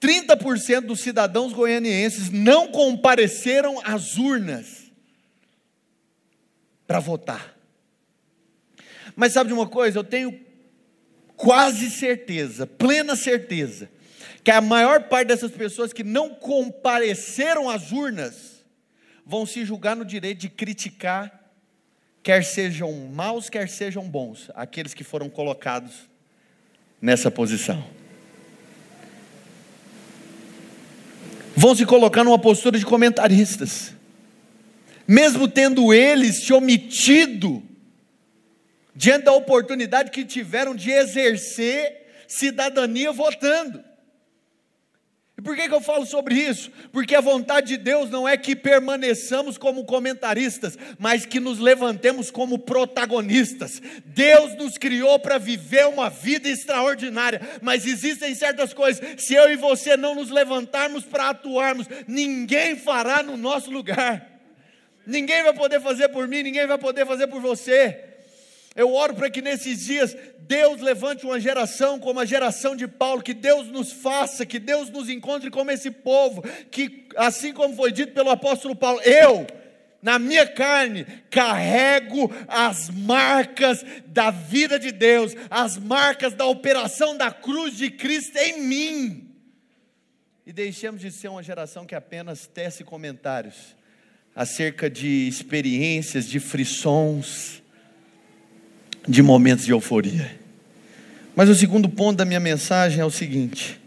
30% 0.00 0.82
dos 0.82 1.00
cidadãos 1.00 1.52
goianienses 1.52 2.30
não 2.30 2.68
compareceram 2.68 3.80
às 3.84 4.18
urnas 4.18 4.92
para 6.86 7.00
votar. 7.00 7.54
Mas 9.16 9.32
sabe 9.32 9.48
de 9.48 9.54
uma 9.54 9.68
coisa? 9.68 9.98
Eu 9.98 10.04
tenho 10.04 10.38
quase 11.44 11.90
certeza, 11.90 12.66
plena 12.66 13.14
certeza, 13.14 13.90
que 14.42 14.50
a 14.50 14.62
maior 14.62 15.02
parte 15.04 15.28
dessas 15.28 15.50
pessoas 15.50 15.92
que 15.92 16.02
não 16.02 16.30
compareceram 16.30 17.68
às 17.68 17.92
urnas 17.92 18.64
vão 19.26 19.44
se 19.44 19.62
julgar 19.62 19.94
no 19.94 20.06
direito 20.06 20.38
de 20.38 20.48
criticar, 20.48 21.52
quer 22.22 22.42
sejam 22.42 22.90
maus, 23.12 23.50
quer 23.50 23.68
sejam 23.68 24.08
bons, 24.08 24.50
aqueles 24.54 24.94
que 24.94 25.04
foram 25.04 25.28
colocados 25.28 26.08
nessa 27.00 27.30
posição. 27.30 27.84
Vão 31.54 31.74
se 31.76 31.84
colocar 31.84 32.24
numa 32.24 32.38
postura 32.38 32.78
de 32.78 32.86
comentaristas, 32.86 33.92
mesmo 35.06 35.46
tendo 35.46 35.92
eles 35.92 36.46
se 36.46 36.54
omitido 36.54 37.62
diante 38.94 39.24
da 39.24 39.32
oportunidade 39.32 40.10
que 40.10 40.24
tiveram 40.24 40.74
de 40.74 40.90
exercer 40.90 42.04
cidadania 42.28 43.12
votando. 43.12 43.82
por 45.42 45.56
que, 45.56 45.68
que 45.68 45.74
eu 45.74 45.80
falo 45.80 46.06
sobre 46.06 46.36
isso? 46.36 46.70
Porque 46.92 47.14
a 47.14 47.20
vontade 47.20 47.68
de 47.68 47.76
Deus 47.76 48.08
não 48.08 48.26
é 48.26 48.36
que 48.36 48.54
permaneçamos 48.54 49.58
como 49.58 49.84
comentaristas, 49.84 50.78
mas 50.98 51.26
que 51.26 51.40
nos 51.40 51.58
levantemos 51.58 52.30
como 52.30 52.60
protagonistas. 52.60 53.82
Deus 54.06 54.54
nos 54.56 54.78
criou 54.78 55.18
para 55.18 55.36
viver 55.36 55.86
uma 55.86 56.08
vida 56.08 56.48
extraordinária, 56.48 57.40
mas 57.60 57.86
existem 57.86 58.34
certas 58.34 58.72
coisas, 58.72 59.22
se 59.22 59.34
eu 59.34 59.50
e 59.50 59.56
você 59.56 59.96
não 59.96 60.14
nos 60.14 60.30
levantarmos 60.30 61.04
para 61.04 61.30
atuarmos, 61.30 61.88
ninguém 62.06 62.76
fará 62.76 63.22
no 63.22 63.36
nosso 63.36 63.70
lugar. 63.70 64.30
Ninguém 65.06 65.42
vai 65.42 65.52
poder 65.52 65.80
fazer 65.80 66.08
por 66.08 66.26
mim, 66.26 66.42
ninguém 66.42 66.66
vai 66.66 66.78
poder 66.78 67.04
fazer 67.04 67.26
por 67.26 67.40
você. 67.40 68.13
Eu 68.74 68.92
oro 68.92 69.14
para 69.14 69.30
que 69.30 69.40
nesses 69.40 69.84
dias 69.84 70.16
Deus 70.40 70.80
levante 70.80 71.24
uma 71.24 71.38
geração 71.38 71.98
como 71.98 72.20
a 72.20 72.24
geração 72.24 72.74
de 72.74 72.88
Paulo, 72.88 73.22
que 73.22 73.32
Deus 73.34 73.68
nos 73.68 73.92
faça, 73.92 74.44
que 74.44 74.58
Deus 74.58 74.90
nos 74.90 75.08
encontre 75.08 75.50
como 75.50 75.70
esse 75.70 75.90
povo, 75.90 76.42
que 76.70 77.06
assim 77.16 77.52
como 77.52 77.76
foi 77.76 77.92
dito 77.92 78.12
pelo 78.12 78.30
apóstolo 78.30 78.74
Paulo, 78.74 79.00
eu, 79.02 79.46
na 80.02 80.18
minha 80.18 80.46
carne, 80.46 81.06
carrego 81.30 82.30
as 82.48 82.90
marcas 82.90 83.84
da 84.06 84.30
vida 84.30 84.78
de 84.78 84.90
Deus, 84.90 85.34
as 85.48 85.78
marcas 85.78 86.34
da 86.34 86.44
operação 86.44 87.16
da 87.16 87.30
cruz 87.30 87.76
de 87.76 87.90
Cristo 87.90 88.36
em 88.38 88.60
mim. 88.60 89.30
E 90.44 90.52
deixemos 90.52 91.00
de 91.00 91.10
ser 91.10 91.28
uma 91.28 91.42
geração 91.42 91.86
que 91.86 91.94
apenas 91.94 92.46
tece 92.46 92.84
comentários 92.84 93.74
acerca 94.36 94.90
de 94.90 95.26
experiências, 95.26 96.28
de 96.28 96.38
frissons, 96.38 97.62
de 99.06 99.22
momentos 99.22 99.64
de 99.64 99.72
euforia. 99.72 100.30
Mas 101.36 101.48
o 101.48 101.54
segundo 101.54 101.88
ponto 101.88 102.16
da 102.16 102.24
minha 102.24 102.40
mensagem 102.40 103.00
é 103.00 103.04
o 103.04 103.10
seguinte: 103.10 103.80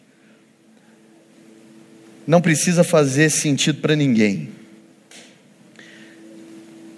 não 2.25 2.41
precisa 2.41 2.83
fazer 2.83 3.29
sentido 3.29 3.79
para 3.81 3.95
ninguém, 3.95 4.50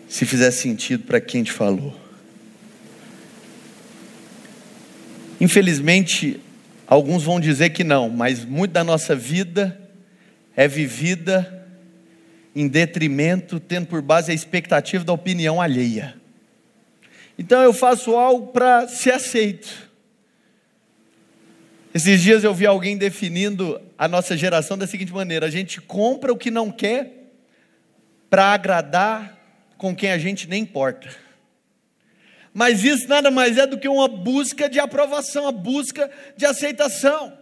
se 0.08 0.26
fizer 0.26 0.52
sentido 0.52 1.04
para 1.04 1.22
quem 1.22 1.44
te 1.44 1.52
falou. 1.52 1.96
Infelizmente, 5.40 6.40
alguns 6.86 7.24
vão 7.24 7.40
dizer 7.40 7.70
que 7.70 7.84
não, 7.84 8.10
mas 8.10 8.44
muito 8.44 8.72
da 8.72 8.84
nossa 8.84 9.16
vida 9.16 9.80
é 10.56 10.68
vivida 10.68 11.66
em 12.54 12.68
detrimento, 12.68 13.60
tendo 13.60 13.88
por 13.88 14.02
base 14.02 14.32
a 14.32 14.34
expectativa 14.34 15.06
da 15.06 15.14
opinião 15.14 15.62
alheia. 15.62 16.19
Então 17.40 17.64
eu 17.64 17.72
faço 17.72 18.18
algo 18.18 18.48
para 18.48 18.86
ser 18.90 19.14
aceito. 19.14 19.90
Esses 21.94 22.22
dias 22.22 22.44
eu 22.44 22.54
vi 22.54 22.66
alguém 22.66 22.98
definindo 22.98 23.82
a 23.98 24.10
nossa 24.10 24.36
geração 24.36 24.78
da 24.78 24.86
seguinte 24.86 25.14
maneira: 25.14 25.46
a 25.46 25.50
gente 25.50 25.80
compra 25.80 26.34
o 26.34 26.38
que 26.38 26.52
não 26.52 26.70
quer 26.70 27.32
para 28.30 28.48
agradar 28.48 29.40
com 29.78 29.96
quem 29.96 30.12
a 30.12 30.18
gente 30.18 30.50
nem 30.50 30.64
importa. 30.64 31.10
Mas 32.54 32.84
isso 32.84 33.08
nada 33.08 33.32
mais 33.32 33.58
é 33.58 33.66
do 33.66 33.78
que 33.78 33.88
uma 33.88 34.10
busca 34.10 34.68
de 34.68 34.78
aprovação, 34.78 35.48
a 35.48 35.52
busca 35.54 36.12
de 36.36 36.46
aceitação. 36.46 37.38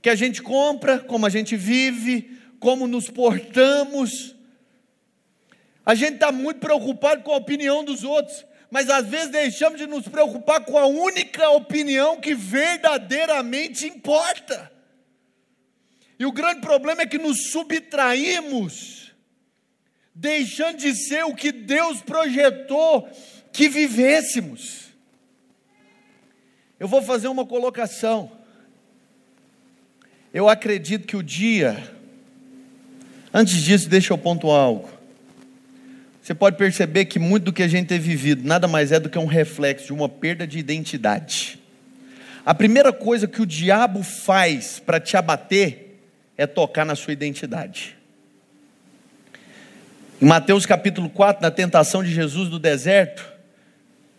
Que 0.00 0.08
a 0.08 0.14
gente 0.14 0.40
compra, 0.40 1.00
como 1.00 1.26
a 1.26 1.30
gente 1.30 1.56
vive, 1.56 2.38
como 2.60 2.86
nos 2.86 3.10
portamos. 3.10 4.36
A 5.84 5.96
gente 5.96 6.14
está 6.14 6.30
muito 6.30 6.60
preocupado 6.60 7.24
com 7.24 7.32
a 7.32 7.38
opinião 7.38 7.84
dos 7.84 8.04
outros 8.04 8.48
mas 8.70 8.88
às 8.88 9.06
vezes 9.06 9.30
deixamos 9.30 9.78
de 9.78 9.86
nos 9.86 10.06
preocupar 10.06 10.64
com 10.64 10.78
a 10.78 10.86
única 10.86 11.50
opinião 11.50 12.20
que 12.20 12.34
verdadeiramente 12.34 13.86
importa. 13.86 14.70
E 16.18 16.24
o 16.24 16.32
grande 16.32 16.60
problema 16.60 17.02
é 17.02 17.06
que 17.06 17.18
nos 17.18 17.50
subtraímos, 17.50 19.12
deixando 20.14 20.76
de 20.76 20.94
ser 20.94 21.24
o 21.24 21.34
que 21.34 21.50
Deus 21.50 22.00
projetou 22.02 23.08
que 23.52 23.68
vivêssemos. 23.68 24.90
Eu 26.78 26.86
vou 26.86 27.02
fazer 27.02 27.28
uma 27.28 27.44
colocação. 27.44 28.30
Eu 30.32 30.48
acredito 30.48 31.06
que 31.06 31.16
o 31.16 31.22
dia, 31.22 31.92
antes 33.34 33.56
disso, 33.62 33.88
deixa 33.88 34.12
eu 34.12 34.18
pontuar 34.18 34.60
algo. 34.60 34.99
Você 36.22 36.34
pode 36.34 36.56
perceber 36.56 37.06
que 37.06 37.18
muito 37.18 37.44
do 37.44 37.52
que 37.52 37.62
a 37.62 37.68
gente 37.68 37.88
tem 37.88 37.98
vivido 37.98 38.46
nada 38.46 38.68
mais 38.68 38.92
é 38.92 39.00
do 39.00 39.08
que 39.08 39.18
um 39.18 39.26
reflexo 39.26 39.86
de 39.86 39.92
uma 39.92 40.08
perda 40.08 40.46
de 40.46 40.58
identidade. 40.58 41.58
A 42.44 42.54
primeira 42.54 42.92
coisa 42.92 43.26
que 43.26 43.40
o 43.40 43.46
diabo 43.46 44.02
faz 44.02 44.78
para 44.78 45.00
te 45.00 45.16
abater 45.16 45.98
é 46.36 46.46
tocar 46.46 46.84
na 46.84 46.94
sua 46.94 47.12
identidade. 47.12 47.96
Em 50.20 50.26
Mateus 50.26 50.66
capítulo 50.66 51.08
4, 51.08 51.42
na 51.42 51.50
tentação 51.50 52.02
de 52.02 52.12
Jesus 52.12 52.50
no 52.50 52.58
deserto, 52.58 53.26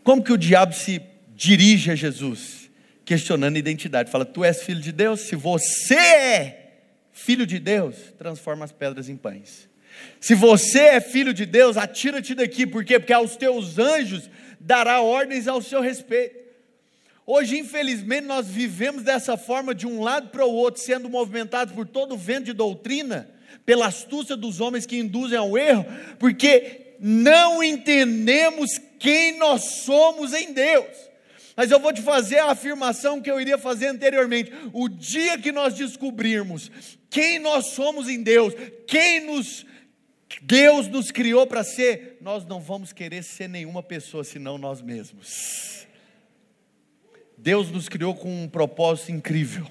como 0.03 0.23
que 0.23 0.33
o 0.33 0.37
diabo 0.37 0.73
se 0.73 1.01
dirige 1.35 1.91
a 1.91 1.95
Jesus? 1.95 2.69
Questionando 3.05 3.55
a 3.55 3.59
identidade. 3.59 4.09
Fala: 4.09 4.25
Tu 4.25 4.43
és 4.43 4.63
filho 4.63 4.81
de 4.81 4.91
Deus? 4.91 5.21
Se 5.21 5.35
você 5.35 5.95
é 5.95 6.71
filho 7.11 7.45
de 7.45 7.59
Deus, 7.59 7.95
transforma 8.17 8.65
as 8.65 8.71
pedras 8.71 9.09
em 9.09 9.15
pães. 9.15 9.70
Se 10.19 10.35
você 10.35 10.79
é 10.79 11.01
filho 11.01 11.33
de 11.33 11.45
Deus, 11.45 11.77
atira-te 11.77 12.35
daqui, 12.35 12.67
por 12.67 12.85
quê? 12.85 12.99
Porque 12.99 13.13
aos 13.13 13.35
teus 13.35 13.79
anjos 13.79 14.29
dará 14.59 15.01
ordens 15.01 15.47
ao 15.47 15.61
seu 15.61 15.81
respeito. 15.81 16.41
Hoje, 17.25 17.57
infelizmente, 17.57 18.25
nós 18.25 18.47
vivemos 18.47 19.03
dessa 19.03 19.37
forma, 19.37 19.73
de 19.73 19.87
um 19.87 20.01
lado 20.01 20.29
para 20.29 20.45
o 20.45 20.53
outro, 20.53 20.81
sendo 20.81 21.09
movimentados 21.09 21.73
por 21.73 21.87
todo 21.87 22.15
o 22.15 22.17
vento 22.17 22.45
de 22.45 22.53
doutrina, 22.53 23.29
pela 23.65 23.87
astúcia 23.87 24.35
dos 24.35 24.59
homens 24.59 24.85
que 24.85 24.97
induzem 24.97 25.37
ao 25.37 25.57
erro, 25.57 25.85
porque 26.19 26.95
não 26.99 27.63
entendemos 27.63 28.69
quem 28.99 29.37
nós 29.37 29.63
somos 29.83 30.33
em 30.33 30.51
Deus. 30.51 31.11
Mas 31.55 31.69
eu 31.69 31.79
vou 31.79 31.93
te 31.93 32.01
fazer 32.01 32.39
a 32.39 32.51
afirmação 32.51 33.21
que 33.21 33.29
eu 33.29 33.39
iria 33.39 33.57
fazer 33.57 33.87
anteriormente: 33.87 34.51
o 34.73 34.87
dia 34.87 35.37
que 35.37 35.51
nós 35.51 35.73
descobrirmos 35.73 36.71
quem 37.09 37.39
nós 37.39 37.67
somos 37.67 38.07
em 38.07 38.23
Deus, 38.23 38.53
quem 38.87 39.25
nos 39.25 39.65
Deus 40.41 40.87
nos 40.87 41.11
criou 41.11 41.45
para 41.47 41.63
ser, 41.63 42.17
nós 42.21 42.45
não 42.45 42.59
vamos 42.59 42.93
querer 42.93 43.23
ser 43.23 43.49
nenhuma 43.49 43.83
pessoa 43.83 44.23
senão 44.23 44.57
nós 44.57 44.81
mesmos. 44.81 45.87
Deus 47.37 47.71
nos 47.71 47.89
criou 47.89 48.13
com 48.15 48.43
um 48.43 48.47
propósito 48.47 49.11
incrível. 49.11 49.65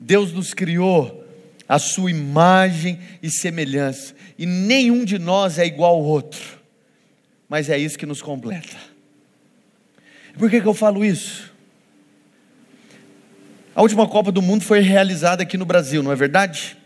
Deus 0.00 0.32
nos 0.32 0.52
criou 0.52 1.24
a 1.68 1.78
sua 1.78 2.10
imagem 2.10 2.98
e 3.22 3.30
semelhança, 3.30 4.14
e 4.38 4.44
nenhum 4.44 5.04
de 5.04 5.18
nós 5.18 5.58
é 5.58 5.64
igual 5.64 5.94
ao 5.94 6.02
outro, 6.02 6.60
mas 7.48 7.70
é 7.70 7.78
isso 7.78 7.98
que 7.98 8.04
nos 8.04 8.20
completa. 8.20 8.76
Por 10.38 10.50
que, 10.50 10.60
que 10.60 10.66
eu 10.66 10.74
falo 10.74 11.04
isso? 11.04 11.52
A 13.74 13.82
última 13.82 14.06
Copa 14.06 14.30
do 14.30 14.42
Mundo 14.42 14.62
foi 14.62 14.80
realizada 14.80 15.42
aqui 15.42 15.56
no 15.56 15.64
Brasil, 15.64 16.02
não 16.02 16.12
é 16.12 16.16
verdade? 16.16 16.76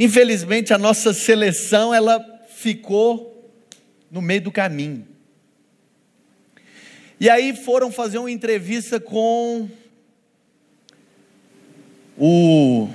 Infelizmente, 0.00 0.72
a 0.72 0.78
nossa 0.78 1.12
seleção 1.12 1.92
ela 1.92 2.24
ficou 2.48 3.52
no 4.10 4.22
meio 4.22 4.40
do 4.40 4.50
caminho. 4.50 5.06
E 7.20 7.28
aí 7.28 7.54
foram 7.54 7.92
fazer 7.92 8.16
uma 8.16 8.30
entrevista 8.30 8.98
com 8.98 9.68
o 12.16 12.88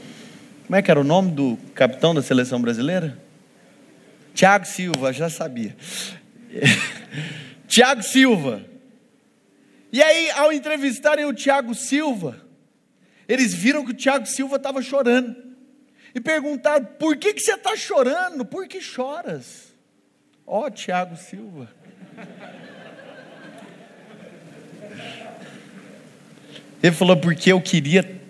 como 0.65 0.75
é 0.75 0.81
que 0.81 0.89
era 0.89 0.99
o 0.99 1.03
nome 1.03 1.29
do 1.29 1.59
capitão 1.75 2.15
da 2.15 2.23
seleção 2.23 2.59
brasileira? 2.59 3.21
Tiago 4.33 4.65
Silva, 4.65 5.13
já 5.13 5.29
sabia. 5.29 5.77
Tiago 7.69 8.01
Silva. 8.01 8.65
E 9.91 10.01
aí, 10.01 10.31
ao 10.31 10.51
entrevistarem 10.51 11.25
o 11.25 11.33
Tiago 11.33 11.75
Silva, 11.75 12.41
eles 13.27 13.53
viram 13.53 13.85
que 13.85 13.91
o 13.91 13.95
Tiago 13.95 14.25
Silva 14.25 14.55
estava 14.55 14.81
chorando 14.81 15.44
e 16.15 16.21
perguntaram: 16.21 16.85
por 16.97 17.17
que, 17.17 17.33
que 17.33 17.41
você 17.41 17.55
está 17.55 17.75
chorando? 17.75 18.45
Por 18.45 18.65
que 18.69 18.79
choras? 18.79 19.75
Ó, 20.47 20.65
oh, 20.65 20.71
Tiago 20.71 21.17
Silva. 21.17 21.69
Ele 26.81 26.95
falou: 26.95 27.17
porque 27.17 27.51
eu 27.51 27.59
queria 27.59 28.21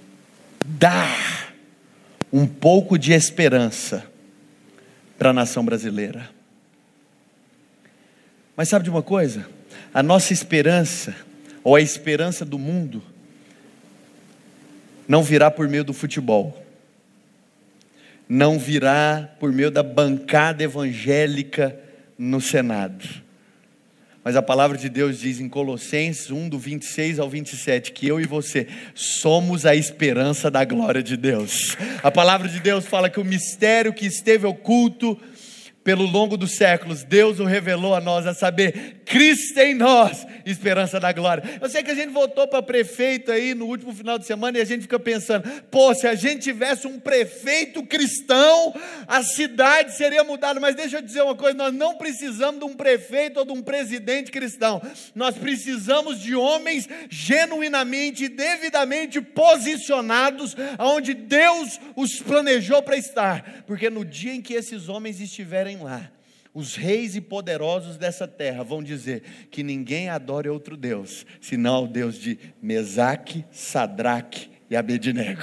dar 0.66 1.54
um 2.34 2.48
pouco 2.48 2.98
de 2.98 3.14
esperança 3.14 4.04
para 5.16 5.30
a 5.30 5.34
nação 5.34 5.64
brasileira. 5.64 6.34
Mas 8.58 8.68
sabe 8.68 8.86
de 8.86 8.90
uma 8.90 9.04
coisa? 9.04 9.48
A 9.94 10.02
nossa 10.02 10.34
esperança, 10.34 11.16
ou 11.64 11.76
a 11.76 11.82
esperança 11.82 12.44
do 12.44 12.58
mundo, 12.58 13.04
não 15.08 15.22
virá 15.22 15.52
por 15.52 15.68
meio 15.68 15.84
do 15.84 15.94
futebol 15.94 16.65
não 18.28 18.58
virá 18.58 19.30
por 19.40 19.52
meio 19.52 19.72
da 19.72 19.84
bancada 19.84 20.64
evangélica 20.64 21.80
no 22.18 22.42
Senado. 22.42 23.24
Mas 24.24 24.36
a 24.36 24.42
palavra 24.42 24.76
de 24.76 24.90
Deus 24.90 25.20
diz 25.20 25.40
em 25.40 25.48
Colossenses 25.48 26.32
1, 26.32 26.50
do 26.50 26.58
26 26.58 27.20
ao 27.20 27.30
27, 27.30 27.92
que 27.92 28.08
eu 28.08 28.20
e 28.20 28.26
você 28.26 28.68
somos 28.96 29.68
a 29.68 29.76
esperança 29.76 30.50
da 30.50 30.66
glória 30.66 31.04
de 31.04 31.16
Deus. 31.16 31.78
A 32.02 32.10
palavra 32.10 32.50
de 32.50 32.60
Deus 32.60 32.88
fala 32.88 33.08
que 33.08 33.20
o 33.20 33.24
mistério 33.24 33.94
que 33.94 34.08
esteve 34.08 34.48
oculto 34.48 35.16
pelo 35.86 36.04
longo 36.04 36.36
dos 36.36 36.56
séculos, 36.56 37.04
Deus 37.04 37.40
o 37.40 37.46
revelou 37.46 37.94
a 37.94 38.02
nós, 38.02 38.26
a 38.26 38.34
saber, 38.34 39.04
Cristo 39.06 39.60
em 39.60 39.76
nós, 39.76 40.26
esperança 40.44 41.00
da 41.00 41.14
glória. 41.14 41.44
Eu 41.62 41.70
sei 41.70 41.84
que 41.84 41.92
a 41.92 41.96
gente 41.96 42.10
voltou 42.10 42.48
para 42.48 42.64
prefeito 42.64 43.32
aí 43.32 43.54
no 43.54 43.68
último 43.68 43.94
final 43.94 44.18
de 44.18 44.26
semana 44.26 44.58
e 44.58 44.62
a 44.62 44.66
gente 44.66 44.82
fica 44.82 44.98
pensando, 45.00 45.48
pô, 45.70 45.94
se 45.94 46.08
a 46.08 46.16
gente 46.16 46.42
tivesse 46.42 46.88
um 46.88 47.00
prefeito 47.00 47.84
cristão, 47.84 48.74
a 49.08 49.22
cidade 49.22 49.96
seria 49.96 50.24
mudada. 50.24 50.60
Mas 50.60 50.76
deixa 50.76 50.98
eu 50.98 51.04
dizer 51.04 51.22
uma 51.22 51.36
coisa: 51.36 51.56
nós 51.56 51.72
não 51.72 51.96
precisamos 52.00 52.60
de 52.60 52.66
um 52.66 52.74
prefeito 52.74 53.38
ou 53.38 53.46
de 53.46 53.52
um 53.52 53.62
presidente 53.62 54.32
cristão, 54.32 54.82
nós 55.14 55.38
precisamos 55.38 56.20
de 56.20 56.36
homens 56.36 56.90
genuinamente, 57.12 58.28
devidamente 58.28 59.22
posicionados, 59.22 60.56
onde 60.80 61.14
Deus 61.14 61.80
os 61.96 62.20
planejou 62.20 62.82
para 62.82 62.98
estar, 62.98 63.64
porque 63.68 63.88
no 63.88 64.04
dia 64.04 64.34
em 64.34 64.42
que 64.42 64.56
esses 64.56 64.90
homens 64.90 65.22
estiverem 65.22 65.75
lá, 65.84 66.12
os 66.54 66.76
reis 66.76 67.16
e 67.16 67.22
poderosos 67.22 67.98
dessa 67.98 68.28
terra 68.28 68.64
vão 68.64 68.82
dizer 68.82 69.24
que 69.52 69.62
ninguém 69.62 70.10
adore 70.10 70.48
outro 70.48 70.78
Deus, 70.78 71.26
senão 71.42 71.84
o 71.84 71.88
Deus 71.88 72.16
de 72.16 72.40
Mesaque, 72.62 73.44
Sadraque 73.52 74.50
e 74.70 74.76
Abednego. 74.76 75.42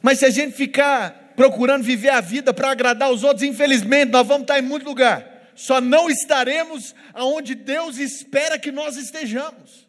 Mas 0.00 0.20
se 0.20 0.24
a 0.24 0.30
gente 0.30 0.56
ficar 0.56 1.34
procurando 1.36 1.82
viver 1.82 2.08
a 2.08 2.20
vida 2.22 2.54
para 2.54 2.70
agradar 2.70 3.10
os 3.10 3.22
outros, 3.22 3.42
infelizmente 3.42 4.10
nós 4.10 4.26
vamos 4.26 4.44
estar 4.44 4.58
em 4.58 4.62
muito 4.62 4.86
lugar. 4.86 5.52
Só 5.54 5.80
não 5.80 6.08
estaremos 6.08 6.94
aonde 7.12 7.54
Deus 7.54 7.98
espera 7.98 8.58
que 8.58 8.72
nós 8.72 8.96
estejamos. 8.96 9.86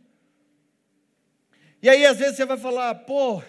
E 1.81 1.87
aí 1.87 2.05
às 2.05 2.17
vezes 2.17 2.35
você 2.35 2.45
vai 2.45 2.57
falar, 2.57 2.93
pô, 2.95 3.41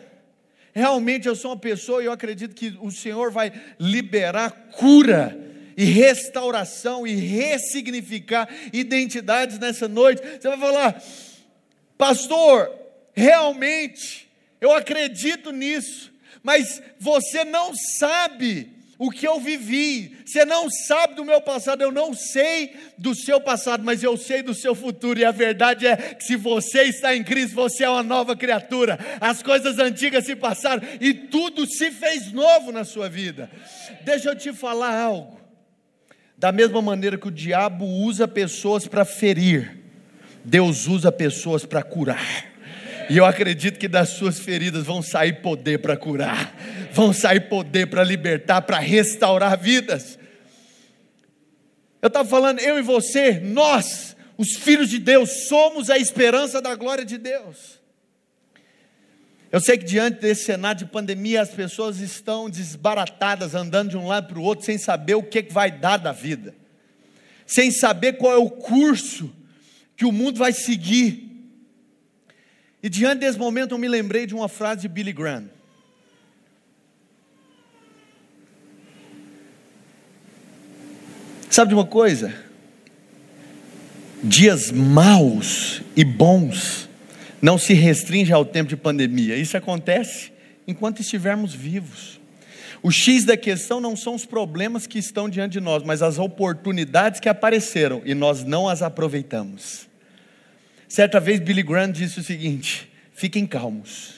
realmente 0.73 1.29
eu 1.29 1.35
sou 1.35 1.53
uma 1.53 1.57
pessoa 1.57 2.03
e 2.03 2.07
eu 2.07 2.13
acredito 2.13 2.55
que 2.55 2.77
o 2.81 2.91
Senhor 2.91 3.31
vai 3.31 3.53
liberar 3.79 4.51
cura 4.73 5.37
e 5.77 5.85
restauração 5.85 7.07
e 7.07 7.15
ressignificar 7.15 8.49
identidades 8.73 9.59
nessa 9.59 9.87
noite. 9.87 10.21
Você 10.21 10.49
vai 10.49 10.59
falar, 10.59 11.03
pastor, 11.97 12.71
realmente, 13.15 14.29
eu 14.61 14.73
acredito 14.73 15.53
nisso, 15.53 16.13
mas 16.43 16.83
você 16.99 17.45
não 17.45 17.73
sabe 17.99 18.78
o 18.99 19.11
que 19.11 19.27
eu 19.29 19.39
vivi, 19.39 20.19
você 20.27 20.45
não 20.45 20.69
sabe 20.69 21.15
do 21.15 21.25
meu 21.25 21.41
passado, 21.41 21.83
eu 21.83 21.93
não 21.93 22.13
sei 22.13 22.75
do 22.99 23.15
seu 23.15 23.41
passado, 23.41 23.85
mas 23.85 24.03
eu 24.03 24.17
sei 24.17 24.43
do 24.43 24.53
seu 24.53 24.75
futuro, 24.75 25.21
e 25.21 25.25
a 25.25 25.31
verdade 25.31 25.87
é 25.87 25.97
que 25.97 26.25
se 26.25 26.35
você 26.35 26.83
está 26.83 27.15
em 27.15 27.23
Cristo, 27.23 27.55
você 27.55 27.85
é 27.85 27.89
uma 27.89 28.03
nova 28.03 28.35
criatura, 28.35 28.99
as 29.21 29.41
coisas 29.41 29.79
antigas 29.79 30.25
se 30.25 30.35
passaram 30.35 30.83
e 31.01 31.15
tudo 31.15 31.65
se 31.65 31.93
fez 31.93 32.33
novo 32.33 32.73
na 32.73 32.85
sua 32.85 33.09
vida. 33.09 33.49
Deixa 34.05 34.31
eu 34.31 34.37
te 34.37 34.53
falar 34.53 35.01
algo. 35.01 35.39
Da 36.37 36.51
mesma 36.51 36.83
maneira 36.83 37.17
que 37.17 37.29
o 37.29 37.33
diabo 37.33 37.85
usa 37.85 38.27
pessoas 38.27 38.89
para 38.89 39.05
ferir, 39.05 39.79
Deus 40.45 40.89
usa 40.89 41.13
pessoas 41.13 41.65
para 41.65 41.85
curar. 41.85 42.48
E 43.11 43.17
eu 43.17 43.25
acredito 43.25 43.79
que 43.79 43.89
das 43.89 44.11
suas 44.11 44.39
feridas 44.39 44.85
vão 44.85 45.01
sair 45.01 45.41
poder 45.41 45.79
para 45.79 45.97
curar, 45.97 46.55
vão 46.93 47.13
sair 47.13 47.49
poder 47.49 47.87
para 47.87 48.05
libertar, 48.05 48.63
para 48.63 48.79
restaurar 48.79 49.59
vidas. 49.59 50.19
Eu 52.03 52.09
estava 52.09 52.29
falando, 52.29 52.61
eu 52.61 52.79
e 52.79 52.83
você, 52.83 53.41
nós, 53.41 54.17
os 54.37 54.55
filhos 54.55 54.91
de 54.91 54.99
Deus, 54.99 55.49
somos 55.49 55.89
a 55.91 55.99
esperança 55.99 56.61
da 56.61 56.75
glória 56.75 57.05
de 57.05 57.17
Deus. 57.17 57.79
Eu 59.51 59.61
sei 59.61 59.79
que 59.79 59.85
diante 59.85 60.21
desse 60.21 60.45
cenário 60.45 60.81
de 60.81 60.85
pandemia 60.85 61.41
as 61.41 61.49
pessoas 61.49 62.01
estão 62.01 62.51
desbaratadas, 62.51 63.55
andando 63.55 63.91
de 63.91 63.97
um 63.97 64.07
lado 64.07 64.29
para 64.29 64.39
o 64.39 64.43
outro, 64.43 64.67
sem 64.67 64.77
saber 64.77 65.15
o 65.15 65.23
que 65.23 65.43
vai 65.51 65.71
dar 65.71 65.97
da 65.97 66.13
vida, 66.13 66.55
sem 67.47 67.71
saber 67.71 68.15
qual 68.15 68.33
é 68.35 68.37
o 68.37 68.51
curso 68.51 69.35
que 69.97 70.05
o 70.05 70.13
mundo 70.13 70.39
vai 70.39 70.53
seguir. 70.53 71.28
E 72.83 72.89
diante 72.89 73.21
desse 73.21 73.39
momento 73.39 73.75
eu 73.75 73.79
me 73.79 73.89
lembrei 73.89 74.27
de 74.27 74.35
uma 74.35 74.49
frase 74.49 74.83
de 74.83 74.89
Billy 74.89 75.13
Graham. 75.13 75.51
Sabe 81.51 81.71
de 81.71 81.75
uma 81.75 81.87
coisa? 81.87 82.33
Dias 84.23 84.71
maus 84.71 85.83
e 85.97 86.05
bons 86.05 86.89
não 87.41 87.59
se 87.59 87.73
restringe 87.73 88.33
ao 88.33 88.45
tempo 88.45 88.69
de 88.69 88.77
pandemia. 88.77 89.37
Isso 89.37 89.57
acontece 89.57 90.31
enquanto 90.67 91.01
estivermos 91.01 91.55
vivos. 91.55 92.21
O 92.81 92.93
X 92.93 93.25
da 93.25 93.37
questão 93.37 93.81
não 93.81 93.97
são 93.97 94.15
os 94.15 94.25
problemas 94.25 94.87
que 94.87 94.99
estão 94.99 95.29
diante 95.29 95.55
de 95.55 95.61
nós, 95.61 95.83
mas 95.83 96.01
as 96.01 96.19
oportunidades 96.19 97.19
que 97.19 97.29
apareceram 97.29 98.03
e 98.05 98.15
nós 98.15 98.45
não 98.45 98.69
as 98.69 98.83
aproveitamos. 98.83 99.88
Certa 100.89 101.21
vez 101.21 101.39
Billy 101.39 101.63
Graham 101.63 101.93
disse 101.93 102.19
o 102.19 102.23
seguinte: 102.23 102.91
fiquem 103.13 103.47
calmos. 103.47 104.17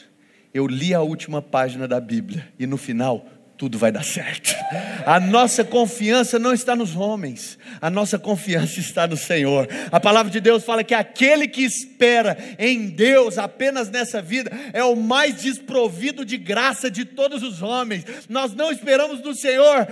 Eu 0.55 0.67
li 0.67 0.95
a 0.95 1.01
última 1.01 1.43
página 1.43 1.87
da 1.87 2.01
Bíblia 2.01 2.49
e 2.59 2.67
no 2.67 2.77
final 2.77 3.27
tudo 3.57 3.77
vai 3.77 3.93
dar 3.93 4.05
certo. 4.05 4.57
A 5.05 5.21
nossa 5.21 5.63
confiança 5.63 6.39
não 6.39 6.53
está 6.53 6.75
nos 6.75 6.97
homens, 6.97 7.59
a 7.81 7.91
nossa 7.91 8.19
confiança 8.19 8.81
está 8.81 9.07
no 9.07 9.19
Senhor. 9.19 9.69
A 9.93 10.01
palavra 10.01 10.33
de 10.33 10.41
Deus 10.41 10.65
fala 10.65 10.83
que 10.83 10.95
aquele 10.95 11.47
que 11.47 11.63
espera 11.63 12.39
em 12.59 12.87
Deus 12.87 13.37
apenas 13.37 13.91
nessa 13.91 14.23
vida 14.23 14.51
é 14.73 14.83
o 14.83 14.97
mais 14.97 15.43
desprovido 15.43 16.25
de 16.25 16.39
graça 16.39 16.91
de 16.91 17.05
todos 17.05 17.43
os 17.43 17.61
homens. 17.61 18.05
Nós 18.29 18.55
não 18.55 18.73
esperamos 18.73 19.21
no 19.21 19.35
Senhor 19.35 19.87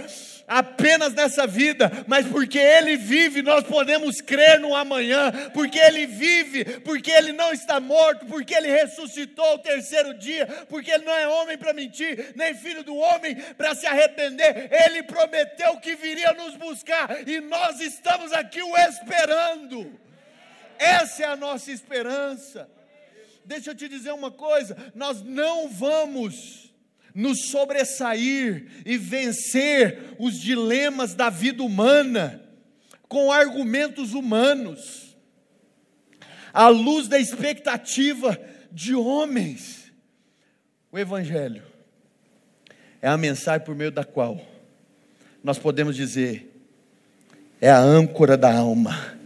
apenas 0.48 1.12
nessa 1.12 1.46
vida, 1.46 1.92
mas 2.06 2.26
porque 2.26 2.58
Ele 2.58 2.96
vive, 2.96 3.42
nós 3.42 3.64
podemos 3.64 4.20
crer 4.20 4.58
no 4.58 4.74
amanhã, 4.74 5.30
porque 5.52 5.78
Ele 5.78 6.06
vive, 6.06 6.64
porque 6.80 7.11
Ele 7.11 7.32
não 7.32 7.52
está 7.52 7.78
morto, 7.78 8.24
porque 8.26 8.54
Ele 8.54 8.68
ressuscitou 8.68 9.54
o 9.54 9.58
terceiro 9.58 10.14
dia, 10.14 10.46
porque 10.68 10.90
Ele 10.90 11.04
não 11.04 11.14
é 11.14 11.28
homem 11.28 11.58
para 11.58 11.74
mentir, 11.74 12.32
nem 12.34 12.54
filho 12.54 12.82
do 12.82 12.96
homem 12.96 13.37
para 13.56 13.74
se 13.74 13.87
arrepender, 13.87 14.70
Ele 14.72 15.02
prometeu 15.02 15.76
que 15.76 15.94
viria 15.94 16.32
nos 16.32 16.56
buscar 16.56 17.28
e 17.28 17.40
nós 17.40 17.80
estamos 17.80 18.32
aqui 18.32 18.62
o 18.62 18.76
esperando. 18.76 20.00
Essa 20.78 21.24
é 21.24 21.26
a 21.26 21.37
nossa 21.37 21.70
esperança. 21.70 22.70
Deixa 23.44 23.70
eu 23.70 23.74
te 23.74 23.88
dizer 23.88 24.12
uma 24.12 24.30
coisa: 24.30 24.76
nós 24.94 25.22
não 25.22 25.68
vamos 25.68 26.72
nos 27.14 27.50
sobressair 27.50 28.66
e 28.84 28.96
vencer 28.96 30.14
os 30.18 30.40
dilemas 30.40 31.14
da 31.14 31.30
vida 31.30 31.62
humana 31.62 32.42
com 33.08 33.32
argumentos 33.32 34.12
humanos, 34.12 35.16
à 36.52 36.68
luz 36.68 37.08
da 37.08 37.18
expectativa 37.18 38.38
de 38.70 38.94
homens. 38.94 39.90
O 40.92 40.98
Evangelho 40.98 41.62
é 43.00 43.08
a 43.08 43.16
mensagem 43.16 43.64
por 43.64 43.74
meio 43.74 43.90
da 43.90 44.04
qual 44.04 44.40
nós 45.42 45.58
podemos 45.58 45.96
dizer, 45.96 46.52
é 47.60 47.70
a 47.70 47.78
âncora 47.78 48.36
da 48.36 48.52
alma, 48.52 49.16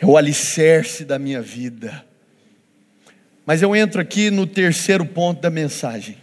é 0.00 0.06
o 0.06 0.16
alicerce 0.16 1.04
da 1.04 1.18
minha 1.18 1.42
vida. 1.42 2.04
Mas 3.44 3.60
eu 3.60 3.74
entro 3.74 4.00
aqui 4.00 4.30
no 4.30 4.46
terceiro 4.46 5.04
ponto 5.04 5.40
da 5.40 5.50
mensagem. 5.50 6.21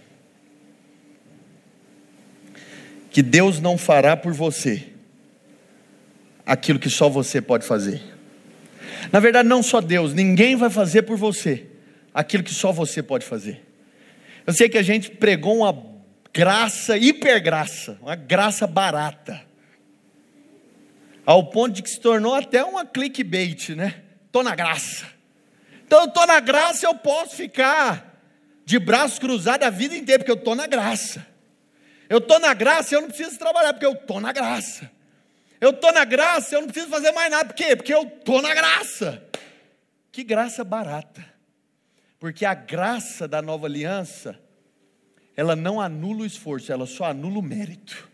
Que 3.09 3.21
Deus 3.21 3.59
não 3.59 3.77
fará 3.77 4.15
por 4.15 4.33
você 4.33 4.87
aquilo 6.45 6.79
que 6.79 6.89
só 6.89 7.09
você 7.09 7.41
pode 7.41 7.65
fazer. 7.65 8.01
Na 9.11 9.19
verdade, 9.19 9.47
não 9.47 9.63
só 9.63 9.81
Deus, 9.81 10.13
ninguém 10.13 10.55
vai 10.55 10.69
fazer 10.69 11.03
por 11.03 11.17
você 11.17 11.67
aquilo 12.13 12.43
que 12.43 12.53
só 12.53 12.71
você 12.71 13.01
pode 13.01 13.25
fazer. 13.25 13.65
Eu 14.45 14.53
sei 14.53 14.67
que 14.67 14.77
a 14.77 14.83
gente 14.83 15.11
pregou 15.11 15.57
uma 15.57 15.89
graça, 16.33 16.97
hipergraça, 16.97 17.97
uma 18.01 18.15
graça 18.15 18.65
barata, 18.65 19.41
ao 21.25 21.45
ponto 21.45 21.73
de 21.73 21.83
que 21.83 21.89
se 21.89 21.99
tornou 21.99 22.33
até 22.33 22.63
uma 22.63 22.85
clickbait, 22.85 23.69
né? 23.75 24.01
Estou 24.25 24.43
na 24.43 24.55
graça. 24.55 25.05
Então 25.85 26.01
eu 26.01 26.05
estou 26.05 26.25
na 26.25 26.39
graça, 26.39 26.85
eu 26.85 26.95
posso 26.95 27.35
ficar 27.35 28.21
de 28.65 28.77
braços 28.79 29.19
cruzados 29.19 29.65
a 29.65 29.69
vida 29.69 29.95
inteira, 29.95 30.19
porque 30.19 30.31
eu 30.31 30.35
estou 30.35 30.55
na 30.55 30.67
graça. 30.67 31.25
Eu 32.09 32.17
estou 32.17 32.39
na 32.39 32.53
graça 32.55 32.95
eu 32.95 33.01
não 33.01 33.07
preciso 33.07 33.37
trabalhar, 33.37 33.71
porque 33.71 33.85
eu 33.85 33.93
estou 33.93 34.19
na 34.19 34.33
graça. 34.33 34.91
Eu 35.61 35.69
estou 35.69 35.93
na 35.93 36.03
graça, 36.03 36.55
eu 36.55 36.61
não 36.61 36.67
preciso 36.67 36.89
fazer 36.89 37.11
mais 37.11 37.29
nada, 37.29 37.45
por 37.45 37.53
quê? 37.53 37.75
Porque 37.75 37.93
eu 37.93 38.03
estou 38.03 38.41
na 38.41 38.53
graça. 38.53 39.21
Que 40.11 40.23
graça 40.23 40.63
barata. 40.63 41.23
Porque 42.19 42.45
a 42.45 42.53
graça 42.53 43.27
da 43.27 43.41
nova 43.41 43.67
aliança, 43.67 44.37
ela 45.37 45.55
não 45.55 45.79
anula 45.79 46.21
o 46.21 46.25
esforço, 46.25 46.71
ela 46.71 46.85
só 46.85 47.05
anula 47.05 47.39
o 47.39 47.43
mérito. 47.43 48.09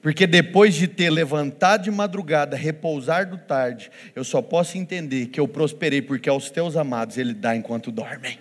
Porque 0.00 0.26
depois 0.26 0.74
de 0.74 0.88
ter 0.88 1.10
levantado 1.10 1.82
de 1.82 1.90
madrugada, 1.90 2.56
repousar 2.56 3.28
do 3.28 3.36
tarde, 3.36 3.90
eu 4.14 4.24
só 4.24 4.40
posso 4.40 4.78
entender 4.78 5.26
que 5.26 5.38
eu 5.38 5.46
prosperei, 5.46 6.00
porque 6.00 6.28
aos 6.28 6.50
teus 6.50 6.76
amados 6.76 7.18
ele 7.18 7.34
dá 7.34 7.54
enquanto 7.54 7.90
dormem. 7.90 8.38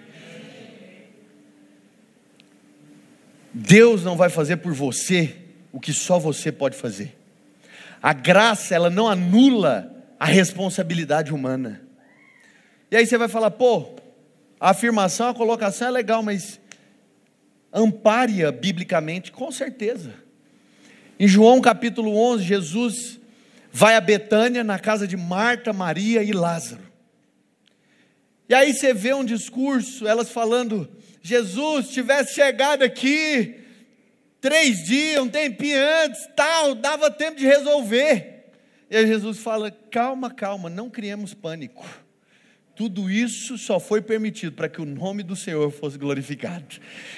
Deus 3.53 4.03
não 4.03 4.15
vai 4.15 4.29
fazer 4.29 4.57
por 4.57 4.73
você 4.73 5.35
o 5.71 5.79
que 5.79 5.93
só 5.93 6.19
você 6.19 6.51
pode 6.51 6.75
fazer. 6.75 7.17
A 8.01 8.13
graça, 8.13 8.73
ela 8.73 8.89
não 8.89 9.07
anula 9.07 9.95
a 10.19 10.25
responsabilidade 10.25 11.33
humana. 11.33 11.81
E 12.91 12.95
aí 12.95 13.05
você 13.05 13.17
vai 13.17 13.27
falar, 13.27 13.51
pô, 13.51 13.95
a 14.59 14.71
afirmação, 14.71 15.29
a 15.29 15.33
colocação 15.33 15.87
é 15.87 15.91
legal, 15.91 16.21
mas 16.21 16.59
ampare-a 17.73 18.51
biblicamente, 18.51 19.31
com 19.31 19.51
certeza. 19.51 20.13
Em 21.19 21.27
João 21.27 21.61
capítulo 21.61 22.15
11, 22.17 22.43
Jesus 22.43 23.19
vai 23.71 23.95
a 23.95 24.01
Betânia, 24.01 24.63
na 24.63 24.79
casa 24.79 25.07
de 25.07 25.15
Marta, 25.15 25.71
Maria 25.71 26.23
e 26.23 26.31
Lázaro. 26.31 26.81
E 28.47 28.53
aí 28.53 28.73
você 28.73 28.93
vê 28.93 29.13
um 29.13 29.23
discurso, 29.23 30.07
elas 30.07 30.29
falando: 30.29 30.89
Jesus 31.29 31.89
tivesse 31.89 32.33
chegado 32.33 32.81
aqui 32.81 33.55
três 34.41 34.83
dias, 34.83 35.21
um 35.21 35.29
tempinho 35.29 35.77
antes, 36.03 36.27
tal, 36.35 36.73
dava 36.73 37.11
tempo 37.11 37.37
de 37.37 37.45
resolver. 37.45 38.45
E 38.89 38.97
aí 38.97 39.05
Jesus 39.05 39.37
fala: 39.37 39.69
calma, 39.69 40.31
calma, 40.31 40.69
não 40.69 40.89
criemos 40.89 41.35
pânico. 41.35 41.85
Tudo 42.75 43.11
isso 43.11 43.57
só 43.57 43.79
foi 43.79 44.01
permitido 44.01 44.53
para 44.53 44.69
que 44.69 44.81
o 44.81 44.85
nome 44.85 45.21
do 45.21 45.35
Senhor 45.35 45.69
fosse 45.69 45.97
glorificado. 45.97 46.77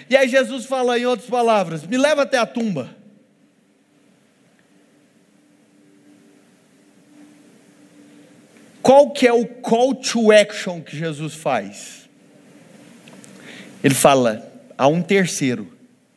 E 0.10 0.18
aí 0.18 0.28
Jesus 0.28 0.66
fala 0.66 1.00
em 1.00 1.06
outras 1.06 1.30
palavras: 1.30 1.88
me 1.88 1.98
leva 1.98 2.24
até 2.24 2.38
a 2.38 2.46
tumba. 2.46 2.94
Qual 8.82 9.12
que 9.12 9.26
é 9.26 9.32
o 9.32 9.46
call 9.46 9.96
to 9.96 10.32
action 10.34 10.82
que 10.82 10.98
Jesus 10.98 11.36
faz? 11.36 12.01
Ele 13.84 13.94
fala 13.94 14.46
a 14.78 14.88
um 14.88 15.02
terceiro: 15.02 15.68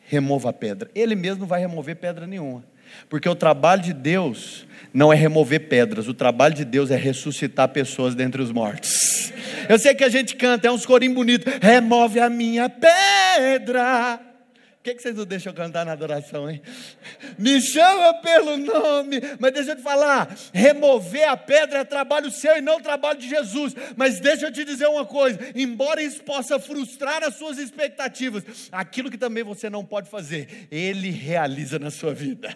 remova 0.07 0.51
a 0.51 0.53
pedra. 0.53 0.91
Ele 0.95 1.15
mesmo 1.15 1.41
não 1.41 1.47
vai 1.47 1.61
remover 1.61 1.97
pedra 1.97 2.27
nenhuma. 2.27 2.65
Porque 3.09 3.29
o 3.29 3.35
trabalho 3.35 3.83
de 3.83 3.93
Deus 3.93 4.67
não 4.93 5.13
é 5.13 5.17
remover 5.17 5.69
pedras, 5.69 6.07
o 6.07 6.15
trabalho 6.15 6.55
de 6.55 6.65
Deus 6.65 6.91
é 6.91 6.97
ressuscitar 6.97 7.69
pessoas 7.69 8.15
dentre 8.15 8.41
os 8.41 8.53
mortos. 8.53 9.33
Eu 9.69 9.79
sei 9.79 9.95
que 9.95 10.05
a 10.05 10.09
gente 10.09 10.37
canta, 10.37 10.69
é 10.69 10.71
uns 10.71 10.87
corinhos 10.87 11.17
bonitos. 11.17 11.53
Remove 11.61 12.21
a 12.21 12.31
minha 12.31 12.69
pedra 12.69 14.34
que, 14.85 14.95
que 14.95 15.03
vocês 15.03 15.17
não 15.17 15.25
deixam 15.25 15.51
cantar 15.55 15.87
na 15.87 15.93
adoração, 15.93 16.49
hein? 16.49 16.61
Me 17.39 17.59
chama 17.59 18.21
pelo 18.21 18.59
nome, 18.59 19.19
mas 19.39 19.51
deixa 19.51 19.71
eu 19.71 19.77
te 19.77 19.83
falar: 19.83 20.37
remover 20.53 21.27
a 21.27 21.39
pedra 21.39 21.79
é 21.79 21.85
trabalho 21.85 22.31
seu 22.31 22.59
e 22.59 22.61
não 22.61 22.79
trabalho 22.79 23.19
de 23.19 23.27
Jesus. 23.27 23.75
Mas 23.97 24.21
deixa 24.21 24.47
eu 24.47 24.53
te 24.53 24.63
dizer 24.63 24.87
uma 24.87 25.07
coisa: 25.07 25.41
embora 25.55 26.03
isso 26.03 26.23
possa 26.23 26.59
frustrar 26.59 27.25
as 27.25 27.37
suas 27.37 27.57
expectativas, 27.57 28.69
aquilo 28.71 29.11
que 29.11 29.17
também 29.17 29.43
você 29.43 29.71
não 29.71 29.83
pode 29.83 30.11
fazer, 30.11 30.69
Ele 30.71 31.11
realiza 31.11 31.79
na 31.79 31.91
sua 31.91 32.13
vida. 32.13 32.55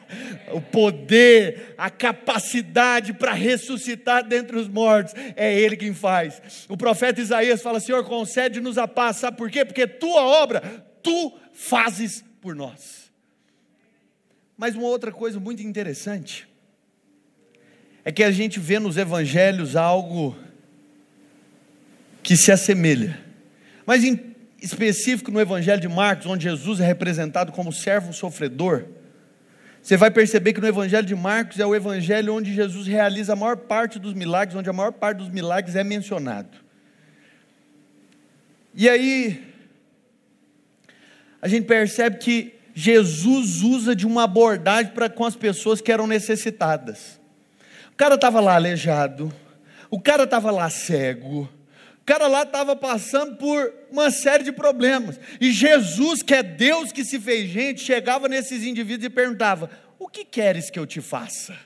O 0.52 0.60
poder, 0.60 1.74
a 1.78 1.88
capacidade 1.88 3.14
para 3.14 3.32
ressuscitar 3.32 4.22
dentre 4.22 4.58
os 4.58 4.68
mortos, 4.68 5.14
é 5.34 5.58
Ele 5.58 5.78
quem 5.78 5.94
faz. 5.94 6.42
O 6.68 6.76
profeta 6.76 7.22
Isaías 7.22 7.62
fala: 7.62 7.80
Senhor, 7.80 8.04
concede-nos 8.04 8.76
a 8.76 8.86
paz, 8.86 9.16
sabe 9.16 9.38
por 9.38 9.50
quê? 9.50 9.64
Porque 9.64 9.86
tua 9.86 10.22
obra, 10.22 10.60
tu 11.02 11.32
fazes 11.58 12.24
por 12.40 12.54
nós. 12.54 13.10
Mas 14.56 14.76
uma 14.76 14.86
outra 14.86 15.10
coisa 15.10 15.40
muito 15.40 15.60
interessante 15.60 16.48
é 18.04 18.12
que 18.12 18.22
a 18.22 18.30
gente 18.30 18.60
vê 18.60 18.78
nos 18.78 18.96
evangelhos 18.96 19.74
algo 19.74 20.38
que 22.22 22.36
se 22.36 22.52
assemelha. 22.52 23.20
Mas 23.84 24.04
em 24.04 24.36
específico 24.62 25.32
no 25.32 25.40
evangelho 25.40 25.80
de 25.80 25.88
Marcos, 25.88 26.26
onde 26.26 26.44
Jesus 26.44 26.78
é 26.78 26.86
representado 26.86 27.50
como 27.50 27.72
servo 27.72 28.12
sofredor, 28.12 28.86
você 29.82 29.96
vai 29.96 30.12
perceber 30.12 30.52
que 30.52 30.60
no 30.60 30.68
evangelho 30.68 31.06
de 31.06 31.16
Marcos 31.16 31.58
é 31.58 31.66
o 31.66 31.74
evangelho 31.74 32.34
onde 32.34 32.54
Jesus 32.54 32.86
realiza 32.86 33.32
a 33.32 33.36
maior 33.36 33.56
parte 33.56 33.98
dos 33.98 34.14
milagres, 34.14 34.56
onde 34.56 34.70
a 34.70 34.72
maior 34.72 34.92
parte 34.92 35.18
dos 35.18 35.28
milagres 35.28 35.74
é 35.74 35.82
mencionado. 35.82 36.56
E 38.72 38.88
aí, 38.88 39.47
a 41.40 41.48
gente 41.48 41.66
percebe 41.66 42.18
que 42.18 42.54
Jesus 42.74 43.62
usa 43.62 43.94
de 43.94 44.06
uma 44.06 44.24
abordagem 44.24 44.92
para 44.92 45.08
com 45.08 45.24
as 45.24 45.34
pessoas 45.34 45.80
que 45.80 45.90
eram 45.90 46.06
necessitadas. 46.06 47.20
O 47.92 47.96
cara 47.96 48.14
estava 48.14 48.40
lá 48.40 48.54
aleijado, 48.54 49.32
o 49.90 50.00
cara 50.00 50.24
estava 50.24 50.50
lá 50.50 50.70
cego, 50.70 51.48
o 52.00 52.04
cara 52.04 52.26
lá 52.26 52.42
estava 52.42 52.76
passando 52.76 53.36
por 53.36 53.72
uma 53.90 54.10
série 54.10 54.44
de 54.44 54.52
problemas. 54.52 55.18
E 55.40 55.52
Jesus, 55.52 56.22
que 56.22 56.34
é 56.34 56.42
Deus 56.42 56.92
que 56.92 57.04
se 57.04 57.18
fez 57.18 57.50
gente, 57.50 57.80
chegava 57.80 58.28
nesses 58.28 58.62
indivíduos 58.62 59.06
e 59.06 59.10
perguntava: 59.10 59.70
O 59.98 60.08
que 60.08 60.24
queres 60.24 60.70
que 60.70 60.78
eu 60.78 60.86
te 60.86 61.00
faça? 61.00 61.56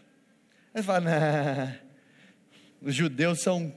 Ele 0.74 0.82
fala: 0.82 1.00
nah, 1.00 1.72
os 2.80 2.94
judeus 2.94 3.40
são 3.40 3.72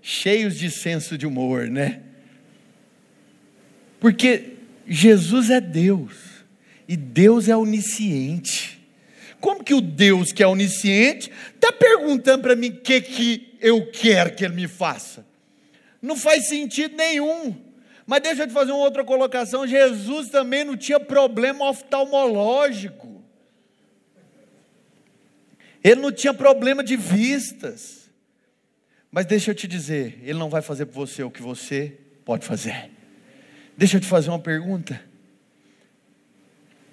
cheios 0.00 0.56
de 0.56 0.70
senso 0.70 1.18
de 1.18 1.26
humor, 1.26 1.68
né? 1.68 2.00
Porque 4.00 4.59
Jesus 4.92 5.50
é 5.50 5.60
Deus 5.60 6.44
e 6.88 6.96
Deus 6.96 7.48
é 7.48 7.56
onisciente. 7.56 8.84
Como 9.40 9.62
que 9.62 9.72
o 9.72 9.80
Deus 9.80 10.32
que 10.32 10.42
é 10.42 10.46
onisciente 10.48 11.30
está 11.54 11.70
perguntando 11.70 12.42
para 12.42 12.56
mim 12.56 12.70
o 12.70 12.80
que, 12.80 13.00
que 13.00 13.56
eu 13.60 13.88
quero 13.92 14.34
que 14.34 14.44
Ele 14.44 14.54
me 14.54 14.66
faça? 14.66 15.24
Não 16.02 16.16
faz 16.16 16.48
sentido 16.48 16.96
nenhum. 16.96 17.56
Mas 18.04 18.20
deixa 18.20 18.42
eu 18.42 18.48
te 18.48 18.52
fazer 18.52 18.72
uma 18.72 18.80
outra 18.80 19.04
colocação: 19.04 19.64
Jesus 19.64 20.28
também 20.28 20.64
não 20.64 20.76
tinha 20.76 20.98
problema 20.98 21.70
oftalmológico, 21.70 23.22
ele 25.84 26.00
não 26.00 26.10
tinha 26.10 26.34
problema 26.34 26.82
de 26.82 26.96
vistas. 26.96 28.10
Mas 29.12 29.24
deixa 29.24 29.52
eu 29.52 29.54
te 29.54 29.68
dizer, 29.68 30.20
ele 30.22 30.38
não 30.38 30.50
vai 30.50 30.62
fazer 30.62 30.86
por 30.86 31.06
você 31.06 31.22
o 31.22 31.30
que 31.30 31.42
você 31.42 31.96
pode 32.24 32.44
fazer. 32.44 32.90
Deixa 33.80 33.96
eu 33.96 34.00
te 34.02 34.06
fazer 34.06 34.28
uma 34.28 34.38
pergunta. 34.38 35.00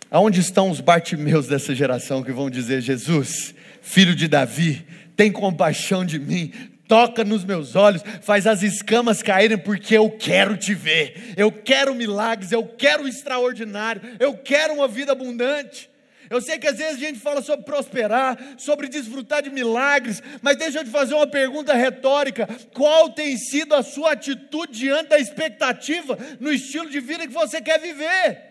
Aonde 0.09 0.39
estão 0.39 0.69
os 0.69 0.79
Bartimeus 0.79 1.45
dessa 1.45 1.75
geração 1.75 2.23
que 2.23 2.31
vão 2.31 2.49
dizer: 2.49 2.79
Jesus, 2.79 3.53
filho 3.81 4.15
de 4.15 4.25
Davi, 4.25 4.87
tem 5.13 5.29
compaixão 5.29 6.05
de 6.05 6.17
mim, 6.17 6.53
toca 6.87 7.25
nos 7.25 7.43
meus 7.43 7.75
olhos, 7.75 8.01
faz 8.21 8.47
as 8.47 8.63
escamas 8.63 9.21
caírem, 9.21 9.57
porque 9.57 9.97
eu 9.97 10.09
quero 10.09 10.55
te 10.55 10.73
ver, 10.73 11.33
eu 11.35 11.51
quero 11.51 11.93
milagres, 11.93 12.53
eu 12.53 12.63
quero 12.63 13.03
o 13.03 13.07
extraordinário, 13.09 14.01
eu 14.17 14.37
quero 14.37 14.75
uma 14.75 14.87
vida 14.87 15.11
abundante. 15.11 15.89
Eu 16.29 16.41
sei 16.41 16.57
que 16.57 16.67
às 16.67 16.77
vezes 16.77 16.95
a 16.95 17.05
gente 17.05 17.19
fala 17.19 17.41
sobre 17.41 17.65
prosperar, 17.65 18.37
sobre 18.57 18.87
desfrutar 18.87 19.41
de 19.41 19.49
milagres, 19.49 20.21
mas 20.41 20.57
deixa 20.57 20.79
eu 20.79 20.83
te 20.83 20.89
fazer 20.89 21.13
uma 21.13 21.27
pergunta 21.27 21.73
retórica: 21.73 22.47
qual 22.73 23.09
tem 23.09 23.37
sido 23.37 23.73
a 23.73 23.81
sua 23.81 24.11
atitude 24.11 24.77
diante 24.77 25.09
da 25.09 25.19
expectativa 25.19 26.17
no 26.39 26.51
estilo 26.51 26.89
de 26.89 26.99
vida 26.99 27.27
que 27.27 27.33
você 27.33 27.61
quer 27.61 27.79
viver? 27.79 28.47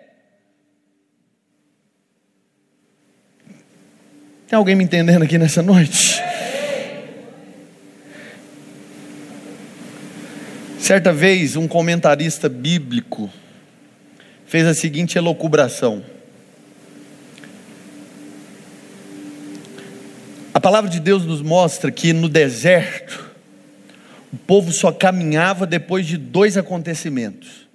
Tem 4.48 4.56
alguém 4.56 4.76
me 4.76 4.84
entendendo 4.84 5.22
aqui 5.22 5.36
nessa 5.36 5.60
noite? 5.60 6.22
Certa 10.78 11.12
vez, 11.12 11.56
um 11.56 11.66
comentarista 11.66 12.48
bíblico 12.48 13.28
fez 14.46 14.64
a 14.66 14.72
seguinte 14.72 15.18
elucubração. 15.18 16.15
Palavra 20.66 20.90
de 20.90 20.98
Deus 20.98 21.24
nos 21.24 21.42
mostra 21.42 21.92
que 21.92 22.12
no 22.12 22.28
deserto, 22.28 23.30
o 24.32 24.36
povo 24.36 24.72
só 24.72 24.90
caminhava 24.90 25.64
depois 25.64 26.04
de 26.04 26.16
dois 26.16 26.56
acontecimentos: 26.56 27.68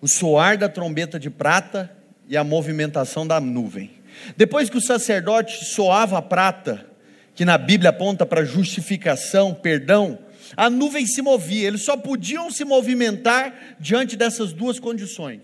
o 0.00 0.06
soar 0.06 0.56
da 0.56 0.68
trombeta 0.68 1.18
de 1.18 1.28
prata 1.28 1.90
e 2.28 2.36
a 2.36 2.44
movimentação 2.44 3.26
da 3.26 3.40
nuvem. 3.40 3.90
Depois 4.36 4.70
que 4.70 4.78
o 4.78 4.80
sacerdote 4.80 5.64
soava 5.64 6.18
a 6.18 6.22
prata, 6.22 6.86
que 7.34 7.44
na 7.44 7.58
Bíblia 7.58 7.90
aponta 7.90 8.24
para 8.24 8.44
justificação, 8.44 9.52
perdão, 9.52 10.16
a 10.56 10.70
nuvem 10.70 11.04
se 11.04 11.20
movia, 11.20 11.66
eles 11.66 11.82
só 11.82 11.96
podiam 11.96 12.48
se 12.48 12.64
movimentar 12.64 13.74
diante 13.80 14.14
dessas 14.16 14.52
duas 14.52 14.78
condições. 14.78 15.40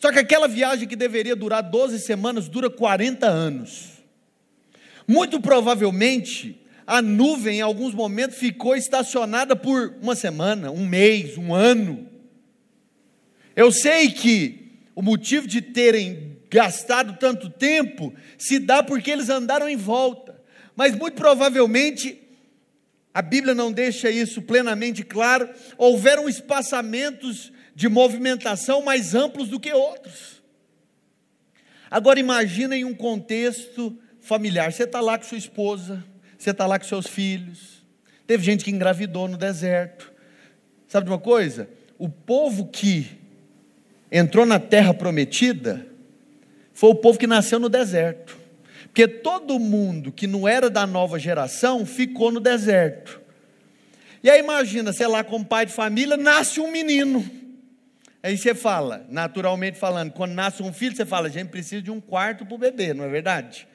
Só 0.00 0.10
que 0.10 0.18
aquela 0.18 0.48
viagem 0.48 0.88
que 0.88 0.96
deveria 0.96 1.36
durar 1.36 1.62
12 1.62 2.00
semanas 2.00 2.48
dura 2.48 2.68
40 2.68 3.28
anos. 3.28 3.99
Muito 5.10 5.40
provavelmente, 5.40 6.56
a 6.86 7.02
nuvem 7.02 7.58
em 7.58 7.60
alguns 7.60 7.92
momentos 7.92 8.38
ficou 8.38 8.76
estacionada 8.76 9.56
por 9.56 9.96
uma 10.00 10.14
semana, 10.14 10.70
um 10.70 10.86
mês, 10.86 11.36
um 11.36 11.52
ano. 11.52 12.08
Eu 13.56 13.72
sei 13.72 14.12
que 14.12 14.70
o 14.94 15.02
motivo 15.02 15.48
de 15.48 15.60
terem 15.60 16.38
gastado 16.48 17.18
tanto 17.18 17.50
tempo 17.50 18.14
se 18.38 18.60
dá 18.60 18.84
porque 18.84 19.10
eles 19.10 19.28
andaram 19.28 19.68
em 19.68 19.74
volta. 19.74 20.40
Mas 20.76 20.94
muito 20.94 21.14
provavelmente, 21.14 22.16
a 23.12 23.20
Bíblia 23.20 23.52
não 23.52 23.72
deixa 23.72 24.08
isso 24.12 24.40
plenamente 24.40 25.02
claro, 25.02 25.50
houveram 25.76 26.28
espaçamentos 26.28 27.52
de 27.74 27.88
movimentação 27.88 28.80
mais 28.80 29.12
amplos 29.12 29.48
do 29.48 29.58
que 29.58 29.72
outros. 29.72 30.40
Agora 31.90 32.20
imagina 32.20 32.76
em 32.76 32.84
um 32.84 32.94
contexto 32.94 33.98
familiar, 34.20 34.72
você 34.72 34.84
está 34.84 35.00
lá 35.00 35.18
com 35.18 35.24
sua 35.24 35.38
esposa, 35.38 36.04
você 36.38 36.50
está 36.50 36.66
lá 36.66 36.78
com 36.78 36.84
seus 36.84 37.06
filhos, 37.06 37.84
teve 38.26 38.44
gente 38.44 38.64
que 38.64 38.70
engravidou 38.70 39.28
no 39.28 39.36
deserto. 39.36 40.12
Sabe 40.88 41.06
de 41.06 41.12
uma 41.12 41.18
coisa? 41.18 41.68
O 41.98 42.08
povo 42.08 42.66
que 42.66 43.18
entrou 44.10 44.44
na 44.44 44.58
terra 44.58 44.92
prometida 44.92 45.86
foi 46.72 46.90
o 46.90 46.94
povo 46.94 47.18
que 47.18 47.26
nasceu 47.26 47.58
no 47.58 47.68
deserto. 47.68 48.38
Porque 48.84 49.06
todo 49.06 49.58
mundo 49.58 50.10
que 50.10 50.26
não 50.26 50.48
era 50.48 50.68
da 50.68 50.86
nova 50.86 51.18
geração 51.18 51.86
ficou 51.86 52.32
no 52.32 52.40
deserto. 52.40 53.20
E 54.22 54.28
aí 54.28 54.40
imagina, 54.40 54.92
sei 54.92 55.06
lá, 55.06 55.22
como 55.22 55.44
pai 55.44 55.66
de 55.66 55.72
família, 55.72 56.16
nasce 56.16 56.60
um 56.60 56.70
menino. 56.70 57.24
Aí 58.22 58.36
você 58.36 58.54
fala, 58.54 59.06
naturalmente 59.08 59.78
falando, 59.78 60.12
quando 60.12 60.32
nasce 60.32 60.62
um 60.62 60.72
filho, 60.72 60.94
você 60.94 61.06
fala, 61.06 61.28
a 61.28 61.30
gente 61.30 61.48
precisa 61.48 61.80
de 61.80 61.90
um 61.90 62.00
quarto 62.00 62.44
para 62.44 62.54
o 62.54 62.58
bebê, 62.58 62.92
não 62.92 63.04
é 63.04 63.08
verdade? 63.08 63.66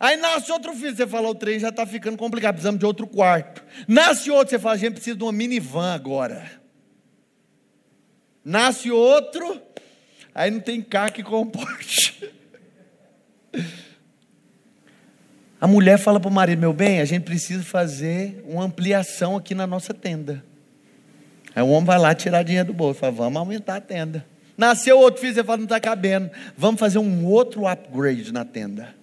Aí 0.00 0.16
nasce 0.16 0.50
outro 0.50 0.72
filho, 0.72 0.96
você 0.96 1.06
fala, 1.06 1.28
o 1.28 1.34
trem 1.34 1.58
já 1.58 1.68
está 1.68 1.84
ficando 1.84 2.16
complicado, 2.16 2.54
precisamos 2.54 2.80
de 2.80 2.86
outro 2.86 3.06
quarto. 3.06 3.62
Nasce 3.86 4.30
outro, 4.30 4.48
você 4.48 4.58
fala, 4.58 4.74
a 4.74 4.78
gente 4.78 4.94
precisa 4.94 5.14
de 5.14 5.22
uma 5.22 5.30
minivan 5.30 5.92
agora. 5.92 6.50
Nasce 8.42 8.90
outro, 8.90 9.60
aí 10.34 10.50
não 10.50 10.60
tem 10.60 10.80
carro 10.80 11.12
que 11.12 11.22
comporte. 11.22 12.32
A 15.60 15.66
mulher 15.66 15.98
fala 15.98 16.18
para 16.18 16.30
o 16.30 16.32
marido, 16.32 16.58
meu 16.58 16.72
bem, 16.72 17.02
a 17.02 17.04
gente 17.04 17.24
precisa 17.24 17.62
fazer 17.62 18.42
uma 18.48 18.64
ampliação 18.64 19.36
aqui 19.36 19.54
na 19.54 19.66
nossa 19.66 19.92
tenda. 19.92 20.42
Aí 21.54 21.62
o 21.62 21.68
homem 21.68 21.84
vai 21.84 21.98
lá 21.98 22.14
tirar 22.14 22.42
dinheiro 22.42 22.68
do 22.68 22.72
bolso, 22.72 23.00
fala, 23.00 23.12
vamos 23.12 23.36
aumentar 23.36 23.76
a 23.76 23.80
tenda. 23.82 24.24
Nasceu 24.56 24.98
outro 24.98 25.20
filho, 25.20 25.34
você 25.34 25.44
fala, 25.44 25.58
não 25.58 25.64
está 25.64 25.78
cabendo. 25.78 26.30
Vamos 26.56 26.80
fazer 26.80 26.98
um 26.98 27.26
outro 27.26 27.66
upgrade 27.66 28.32
na 28.32 28.42
tenda. 28.42 28.98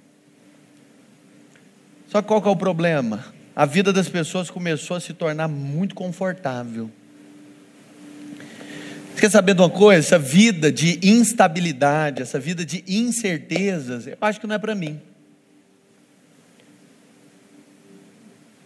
Só 2.07 2.21
qual 2.21 2.41
que 2.41 2.47
é 2.47 2.51
o 2.51 2.55
problema? 2.55 3.25
A 3.55 3.65
vida 3.65 3.91
das 3.91 4.07
pessoas 4.07 4.49
começou 4.49 4.97
a 4.97 4.99
se 4.99 5.13
tornar 5.13 5.47
muito 5.47 5.95
confortável. 5.95 6.91
Você 9.13 9.21
quer 9.21 9.31
saber 9.31 9.55
de 9.55 9.61
uma 9.61 9.69
coisa? 9.69 9.99
Essa 9.99 10.19
vida 10.19 10.71
de 10.71 10.99
instabilidade, 11.01 12.21
essa 12.21 12.39
vida 12.39 12.63
de 12.63 12.83
incertezas, 12.87 14.05
eu 14.05 14.17
acho 14.21 14.39
que 14.39 14.45
não 14.45 14.55
é 14.55 14.59
para 14.59 14.75
mim. 14.75 15.01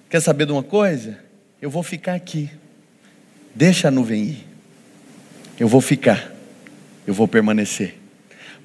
Quer 0.10 0.20
saber 0.20 0.46
de 0.46 0.52
uma 0.52 0.62
coisa? 0.62 1.18
Eu 1.62 1.70
vou 1.70 1.82
ficar 1.82 2.16
aqui. 2.16 2.52
Deixa 3.56 3.88
a 3.88 3.92
nuvem 3.92 4.24
ir. 4.24 4.48
Eu 5.58 5.70
vou 5.70 5.80
ficar. 5.80 6.34
Eu 7.08 7.14
vou 7.14 7.30
permanecer. 7.30 8.01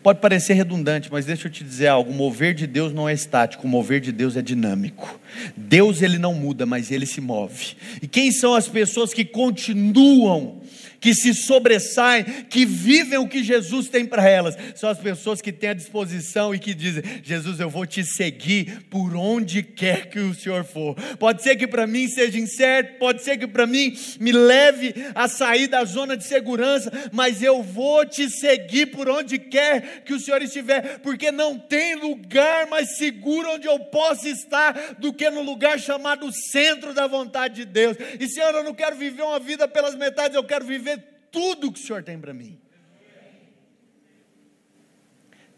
Pode 0.06 0.20
parecer 0.20 0.54
redundante, 0.54 1.08
mas 1.10 1.26
deixa 1.26 1.48
eu 1.48 1.50
te 1.50 1.64
dizer 1.64 1.88
algo: 1.88 2.12
o 2.12 2.14
mover 2.14 2.54
de 2.54 2.64
Deus 2.64 2.92
não 2.92 3.08
é 3.08 3.12
estático, 3.12 3.66
o 3.66 3.68
mover 3.68 4.00
de 4.00 4.12
Deus 4.12 4.36
é 4.36 4.40
dinâmico. 4.40 5.18
Deus 5.56 6.00
ele 6.00 6.16
não 6.16 6.32
muda, 6.32 6.64
mas 6.64 6.92
ele 6.92 7.04
se 7.04 7.20
move. 7.20 7.74
E 8.00 8.06
quem 8.06 8.30
são 8.30 8.54
as 8.54 8.68
pessoas 8.68 9.12
que 9.12 9.24
continuam 9.24 10.60
que 11.00 11.14
se 11.14 11.34
sobressaem, 11.34 12.24
que 12.48 12.64
vivem 12.64 13.18
o 13.18 13.28
que 13.28 13.42
Jesus 13.42 13.88
tem 13.88 14.04
para 14.04 14.28
elas. 14.28 14.56
São 14.74 14.90
as 14.90 14.98
pessoas 14.98 15.40
que 15.40 15.52
têm 15.52 15.70
a 15.70 15.74
disposição 15.74 16.54
e 16.54 16.58
que 16.58 16.74
dizem: 16.74 17.02
Jesus, 17.22 17.60
eu 17.60 17.70
vou 17.70 17.86
te 17.86 18.04
seguir 18.04 18.86
por 18.90 19.14
onde 19.16 19.62
quer 19.62 20.08
que 20.08 20.18
o 20.18 20.34
Senhor 20.34 20.64
for. 20.64 20.94
Pode 21.18 21.42
ser 21.42 21.56
que 21.56 21.66
para 21.66 21.86
mim 21.86 22.08
seja 22.08 22.38
incerto, 22.38 22.98
pode 22.98 23.22
ser 23.22 23.36
que 23.38 23.46
para 23.46 23.66
mim 23.66 23.96
me 24.20 24.32
leve 24.32 24.94
a 25.14 25.28
sair 25.28 25.66
da 25.66 25.84
zona 25.84 26.16
de 26.16 26.24
segurança, 26.24 26.90
mas 27.12 27.42
eu 27.42 27.62
vou 27.62 28.04
te 28.04 28.28
seguir 28.28 28.86
por 28.86 29.08
onde 29.08 29.38
quer 29.38 30.02
que 30.04 30.14
o 30.14 30.20
Senhor 30.20 30.42
estiver, 30.42 30.98
porque 31.00 31.30
não 31.30 31.58
tem 31.58 31.94
lugar 31.94 32.66
mais 32.66 32.96
seguro 32.96 33.52
onde 33.52 33.66
eu 33.66 33.78
possa 33.78 34.28
estar 34.28 34.96
do 34.98 35.12
que 35.12 35.28
no 35.30 35.42
lugar 35.42 35.78
chamado 35.78 36.30
centro 36.32 36.94
da 36.94 37.06
vontade 37.06 37.56
de 37.56 37.64
Deus. 37.64 37.96
E 38.18 38.28
Senhor, 38.28 38.54
eu 38.54 38.64
não 38.64 38.74
quero 38.74 38.96
viver 38.96 39.22
uma 39.22 39.38
vida 39.38 39.68
pelas 39.68 39.94
metades, 39.94 40.36
eu 40.36 40.44
quero 40.44 40.64
viver 40.64 40.95
tudo 41.30 41.72
que 41.72 41.80
o 41.80 41.82
Senhor 41.82 42.02
tem 42.02 42.18
para 42.18 42.32
mim. 42.32 42.58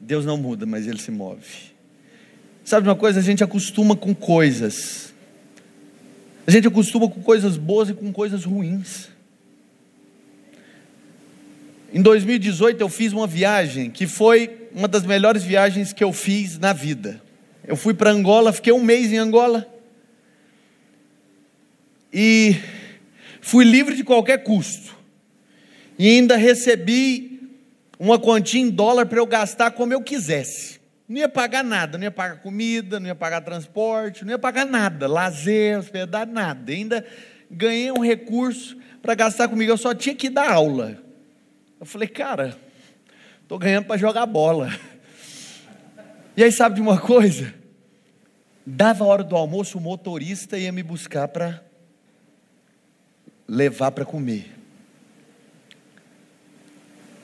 Deus 0.00 0.24
não 0.24 0.36
muda, 0.36 0.64
mas 0.64 0.86
Ele 0.86 1.00
se 1.00 1.10
move. 1.10 1.72
Sabe 2.64 2.86
uma 2.86 2.94
coisa? 2.96 3.18
A 3.18 3.22
gente 3.22 3.42
acostuma 3.42 3.96
com 3.96 4.14
coisas. 4.14 5.12
A 6.46 6.50
gente 6.50 6.68
acostuma 6.68 7.08
com 7.08 7.22
coisas 7.22 7.56
boas 7.56 7.88
e 7.88 7.94
com 7.94 8.12
coisas 8.12 8.44
ruins. 8.44 9.08
Em 11.92 12.02
2018 12.02 12.80
eu 12.80 12.88
fiz 12.88 13.12
uma 13.12 13.26
viagem 13.26 13.90
que 13.90 14.06
foi 14.06 14.68
uma 14.74 14.86
das 14.86 15.04
melhores 15.04 15.42
viagens 15.42 15.92
que 15.92 16.04
eu 16.04 16.12
fiz 16.12 16.58
na 16.58 16.72
vida. 16.72 17.22
Eu 17.66 17.76
fui 17.76 17.94
para 17.94 18.10
Angola, 18.10 18.52
fiquei 18.52 18.72
um 18.72 18.82
mês 18.82 19.12
em 19.12 19.16
Angola. 19.16 19.66
E 22.12 22.56
fui 23.40 23.64
livre 23.64 23.96
de 23.96 24.04
qualquer 24.04 24.42
custo. 24.42 24.96
E 25.98 26.08
ainda 26.08 26.36
recebi 26.36 27.58
uma 27.98 28.18
quantia 28.18 28.60
em 28.60 28.70
dólar 28.70 29.06
para 29.06 29.18
eu 29.18 29.26
gastar 29.26 29.72
como 29.72 29.92
eu 29.92 30.00
quisesse. 30.00 30.78
Não 31.08 31.16
ia 31.16 31.28
pagar 31.28 31.64
nada, 31.64 31.98
não 31.98 32.04
ia 32.04 32.10
pagar 32.10 32.36
comida, 32.36 33.00
não 33.00 33.06
ia 33.06 33.14
pagar 33.14 33.40
transporte, 33.40 34.24
não 34.24 34.30
ia 34.30 34.38
pagar 34.38 34.66
nada, 34.66 35.08
lazer, 35.08 35.78
hospedagem, 35.78 36.32
nada. 36.32 36.70
Ainda 36.70 37.04
ganhei 37.50 37.90
um 37.90 38.00
recurso 38.00 38.76
para 39.00 39.14
gastar 39.14 39.48
comigo, 39.48 39.72
eu 39.72 39.76
só 39.78 39.94
tinha 39.94 40.14
que 40.14 40.28
dar 40.28 40.52
aula. 40.52 41.02
Eu 41.80 41.86
falei, 41.86 42.06
cara, 42.06 42.56
estou 43.42 43.58
ganhando 43.58 43.86
para 43.86 43.96
jogar 43.96 44.26
bola. 44.26 44.70
E 46.36 46.44
aí, 46.44 46.52
sabe 46.52 46.76
de 46.76 46.80
uma 46.80 47.00
coisa? 47.00 47.54
Dava 48.64 49.02
a 49.02 49.06
hora 49.06 49.24
do 49.24 49.34
almoço, 49.34 49.78
o 49.78 49.80
motorista 49.80 50.58
ia 50.58 50.70
me 50.70 50.82
buscar 50.82 51.26
para 51.26 51.64
levar 53.48 53.92
para 53.92 54.04
comer. 54.04 54.57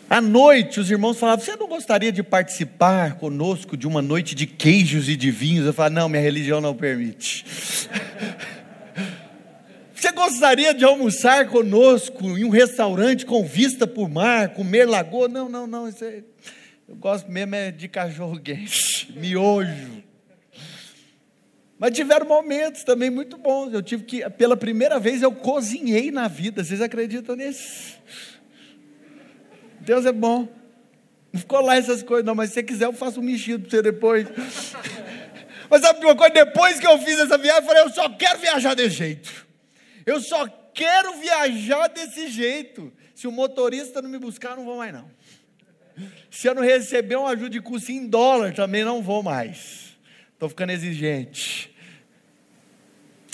À 0.09 0.21
noite, 0.21 0.81
os 0.81 0.91
irmãos 0.91 1.19
falavam: 1.19 1.45
Você 1.45 1.57
não 1.57 1.67
gostaria 1.67 2.13
de 2.13 2.23
participar 2.23 3.17
conosco 3.17 3.77
de 3.77 3.87
uma 3.87 4.03
noite 4.03 4.35
de 4.35 4.47
queijos 4.47 5.09
e 5.09 5.17
de 5.17 5.31
vinhos? 5.31 5.67
Eu 5.67 5.73
falava: 5.73 5.95
Não, 5.95 6.09
minha 6.09 6.23
religião 6.23 6.61
não 6.61 6.75
permite. 6.75 7.45
Você 9.95 10.13
gostaria 10.13 10.75
de 10.75 10.85
almoçar 10.85 11.49
conosco 11.49 12.37
em 12.37 12.45
um 12.45 12.51
restaurante 12.51 13.25
com 13.25 13.43
vista 13.43 13.87
para 13.87 14.03
o 14.03 14.09
mar, 14.09 14.51
comer 14.51 14.87
lagoa? 14.87 15.29
Não, 15.29 15.49
não, 15.49 15.67
não. 15.67 15.89
Isso 15.89 16.05
é... 16.05 16.23
Eu 16.87 16.97
gosto 16.97 17.31
mesmo 17.31 17.55
é 17.55 17.71
de 17.71 17.89
cachorro 17.89 18.39
quente, 18.39 19.11
miojo. 19.17 20.05
Mas 21.79 21.93
tiveram 21.93 22.27
momentos 22.27 22.85
também 22.85 23.09
muito 23.09 23.39
bons. 23.39 23.73
Eu 23.73 23.83
tive 23.83 24.05
que, 24.05 24.29
pela 24.31 24.59
primeira 24.59 25.01
vez, 25.01 25.23
eu 25.23 25.33
cozinhei 25.33 26.11
na 26.11 26.29
vida. 26.29 26.63
Vocês 26.63 26.83
acreditam 26.83 27.35
nisso? 27.35 27.99
Deus 29.85 30.07
é 30.07 30.13
bom. 30.13 30.49
Não 31.33 31.41
ficou 31.41 31.61
lá 31.61 31.77
essas 31.77 32.03
coisas, 32.03 32.25
não, 32.25 32.35
mas 32.35 32.51
se 32.51 32.55
você 32.55 32.63
quiser, 32.63 32.85
eu 32.85 32.93
faço 32.93 33.21
um 33.21 33.23
mexido 33.23 33.61
para 33.61 33.71
você 33.71 33.83
depois. 33.83 34.29
mas 35.69 35.83
sabe 35.83 36.01
de 36.01 36.07
uma 36.07 36.15
coisa? 36.15 36.33
Depois 36.33 36.79
que 36.79 36.87
eu 36.87 36.99
fiz 36.99 37.19
essa 37.19 37.37
viagem, 37.37 37.63
eu 37.63 37.67
falei, 37.67 37.83
eu 37.83 37.91
só 37.91 38.09
quero 38.09 38.39
viajar 38.39 38.75
desse 38.75 38.97
jeito. 38.97 39.47
Eu 40.07 40.21
só 40.21 40.47
quero 40.73 41.15
viajar 41.15 41.89
desse 41.89 42.29
jeito. 42.29 42.93
Se 43.15 43.27
o 43.27 43.33
motorista 43.33 44.01
não 44.01 44.09
me 44.09 44.19
buscar, 44.19 44.51
eu 44.51 44.57
não 44.59 44.65
vou 44.65 44.77
mais, 44.77 44.93
não. 44.93 45.11
Se 46.31 46.47
eu 46.49 46.55
não 46.55 46.63
receber 46.63 47.17
uma 47.17 47.31
ajuda 47.31 47.51
de 47.51 47.61
custo 47.61 47.93
em 47.93 48.07
dólar, 48.07 48.53
também 48.53 48.85
não 48.85 49.03
vou 49.03 49.23
mais. 49.23 49.97
Estou 50.33 50.49
ficando 50.49 50.71
exigente. 50.71 51.75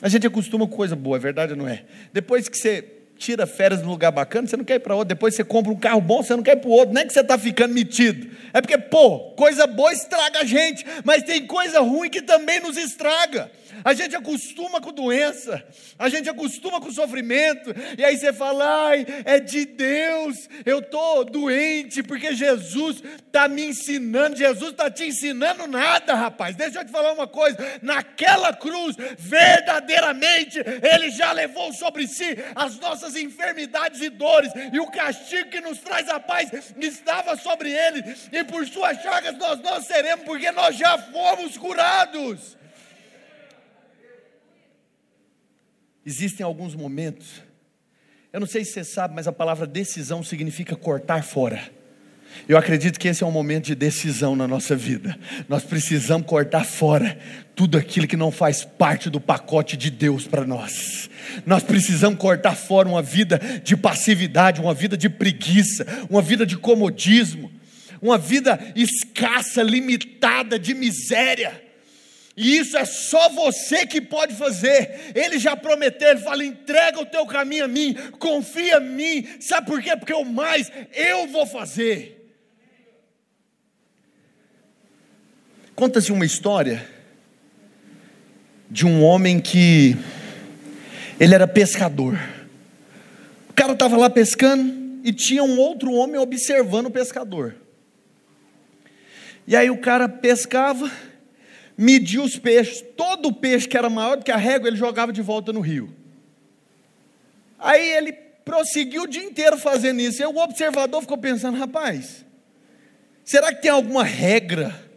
A 0.03 0.09
gente 0.09 0.27
acostuma 0.27 0.67
com 0.67 0.77
coisa 0.77 0.97
boa, 0.97 1.17
é 1.17 1.21
verdade 1.21 1.53
ou 1.53 1.59
não 1.59 1.69
é? 1.69 1.85
Depois 2.13 2.49
que 2.49 2.57
você 2.57 3.00
tira 3.21 3.47
férias 3.47 3.83
num 3.83 3.91
lugar 3.91 4.11
bacana, 4.11 4.49
você 4.49 4.57
não 4.57 4.65
quer 4.65 4.77
ir 4.77 4.81
para 4.81 4.95
outro. 4.95 5.11
Depois 5.11 5.35
você 5.35 5.45
compra 5.45 5.71
um 5.71 5.79
carro 5.79 6.01
bom, 6.01 6.23
você 6.23 6.35
não 6.35 6.43
quer 6.43 6.57
ir 6.57 6.61
para 6.61 6.71
o 6.71 6.73
outro. 6.73 6.95
Não 6.95 7.03
é 7.03 7.05
que 7.05 7.13
você 7.13 7.21
está 7.21 7.39
ficando 7.39 7.75
metido. 7.75 8.35
É 8.53 8.63
porque, 8.63 8.79
pô, 8.79 9.33
coisa 9.37 9.67
boa 9.67 9.93
estraga 9.93 10.41
a 10.41 10.45
gente, 10.45 10.85
mas 11.05 11.23
tem 11.23 11.47
coisa 11.47 11.81
ruim 11.81 12.09
que 12.09 12.23
também 12.23 12.61
nos 12.61 12.79
estraga. 12.79 13.51
a 13.85 13.93
gente 13.93 14.15
acostuma 14.15 14.81
com 14.81 14.93
doença, 14.93 15.63
a 15.99 16.09
gente 16.09 16.29
acostuma 16.29 16.81
com 16.81 16.91
sofrimento, 16.91 17.75
e 17.97 18.05
aí 18.05 18.17
você 18.17 18.33
fala, 18.33 18.89
ai, 18.89 19.07
é 19.25 19.39
de 19.39 19.65
Deus, 19.65 20.49
eu 20.65 20.81
estou 20.81 21.25
doente, 21.25 22.03
porque 22.03 22.35
Jesus 22.35 23.03
está 23.27 23.49
me 23.49 23.65
ensinando, 23.65 24.37
Jesus 24.37 24.73
está 24.73 24.91
te 24.91 25.05
ensinando 25.05 25.67
nada, 25.67 26.15
rapaz. 26.15 26.57
Deixa 26.57 26.81
eu 26.81 26.85
te 26.85 26.91
falar 26.91 27.13
uma 27.13 27.27
coisa: 27.27 27.57
naquela 27.83 28.53
cruz, 28.53 28.97
verdadeiramente, 29.19 30.59
Ele 30.59 31.11
já 31.11 31.33
levou 31.33 31.73
sobre 31.73 32.07
si 32.07 32.37
as 32.55 32.79
nossas 32.79 33.10
enfermidades 33.17 34.01
e 34.01 34.09
dores, 34.09 34.53
e 34.73 34.81
o 34.81 34.91
castigo 34.91 35.51
que 35.51 35.61
nos 35.61 35.79
traz 35.79 36.09
a 36.09 36.19
paz 36.19 36.51
estava 36.79 37.37
sobre 37.37 37.71
Ele, 37.71 38.03
e 38.33 38.45
por 38.45 38.67
Suas 38.67 39.01
chagas 39.03 39.37
nós 39.37 39.61
não 39.61 39.83
seremos, 39.83 40.25
porque 40.25 40.51
nós 40.51 40.77
já 40.77 40.99
fomos 40.99 41.57
curados. 41.57 42.57
Existem 46.05 46.45
alguns 46.45 46.75
momentos, 46.75 47.43
eu 48.33 48.41
não 48.41 48.47
sei 48.47 48.65
se 48.65 48.73
você 48.73 48.85
sabe, 48.85 49.15
mas 49.15 49.29
a 49.29 49.33
palavra 49.33 49.67
decisão 49.67 50.23
significa 50.23 50.75
cortar 50.77 51.23
fora. 51.23 51.80
Eu 52.49 52.59
acredito 52.59 52.99
que 52.99 53.09
esse 53.09 53.23
é 53.23 53.27
um 53.27 53.31
momento 53.31 53.67
de 53.67 53.75
decisão 53.75 54.35
na 54.35 54.49
nossa 54.49 54.75
vida. 54.75 55.19
Nós 55.49 55.63
precisamos 55.63 56.27
cortar 56.27 56.65
fora 56.65 57.19
tudo 57.55 57.79
aquilo 57.79 58.07
que 58.07 58.17
não 58.17 58.31
faz 58.31 58.65
parte 58.65 59.11
do 59.11 59.21
pacote 59.21 59.77
de 59.77 59.91
Deus 59.91 60.27
para 60.27 60.45
nós. 60.45 61.11
Nós 61.47 61.63
precisamos 61.63 62.19
cortar 62.19 62.57
fora 62.57 62.89
uma 62.89 63.03
vida 63.03 63.41
de 63.63 63.77
passividade, 63.77 64.61
uma 64.61 64.75
vida 64.75 64.97
de 64.97 65.09
preguiça, 65.09 65.87
uma 66.09 66.23
vida 66.23 66.47
de 66.47 66.57
comodismo, 66.57 67.53
uma 68.01 68.19
vida 68.19 68.59
escassa, 68.75 69.63
limitada, 69.63 70.59
de 70.59 70.75
miséria. 70.75 71.71
E 72.37 72.57
isso 72.57 72.77
é 72.79 72.85
só 72.85 73.29
você 73.29 73.87
que 73.87 74.01
pode 74.01 74.35
fazer. 74.35 75.13
Ele 75.15 75.39
já 75.39 75.57
prometeu, 75.57 76.09
ele 76.09 76.21
fala: 76.21 76.45
entrega 76.45 77.01
o 77.01 77.07
teu 77.07 77.27
caminho 77.27 77.65
a 77.65 77.69
mim, 77.69 77.95
confia 78.19 78.79
em 78.79 78.89
mim. 78.89 79.29
Sabe 79.41 79.67
por 79.67 79.83
quê? 79.83 79.97
Porque 79.97 80.15
o 80.15 80.25
mais 80.25 80.73
eu 80.95 81.27
vou 81.27 81.47
fazer. 81.47 82.20
Conta-se 85.81 86.13
uma 86.13 86.27
história 86.27 86.87
de 88.71 88.87
um 88.87 89.03
homem 89.03 89.41
que 89.41 89.97
ele 91.19 91.35
era 91.35 91.49
pescador. 91.49 92.21
O 93.49 93.55
cara 93.55 93.73
estava 93.73 93.97
lá 93.97 94.11
pescando 94.11 95.01
e 95.03 95.11
tinha 95.11 95.43
um 95.43 95.59
outro 95.59 95.91
homem 95.95 96.21
observando 96.21 96.89
o 96.89 96.91
pescador. 96.91 97.57
E 99.47 99.57
aí 99.57 99.71
o 99.71 99.79
cara 99.79 100.07
pescava 100.07 100.91
media 101.79 102.21
os 102.21 102.39
peixes, 102.39 102.85
todo 102.95 103.33
peixe 103.33 103.67
que 103.67 103.75
era 103.75 103.89
maior 103.89 104.19
do 104.19 104.23
que 104.23 104.31
a 104.31 104.37
régua, 104.37 104.69
ele 104.69 104.77
jogava 104.77 105.11
de 105.15 105.23
volta 105.23 105.51
no 105.51 105.61
rio. 105.61 105.91
Aí 107.59 107.89
ele 107.89 108.13
prosseguiu 108.13 109.05
o 109.05 109.09
dia 109.09 109.25
inteiro 109.25 109.57
fazendo 109.57 109.99
isso. 110.03 110.23
E 110.23 110.27
o 110.27 110.37
observador 110.37 111.01
ficou 111.01 111.17
pensando: 111.17 111.57
rapaz, 111.57 112.23
será 113.25 113.55
que 113.55 113.63
tem 113.63 113.71
alguma 113.71 114.05
regra 114.05 114.90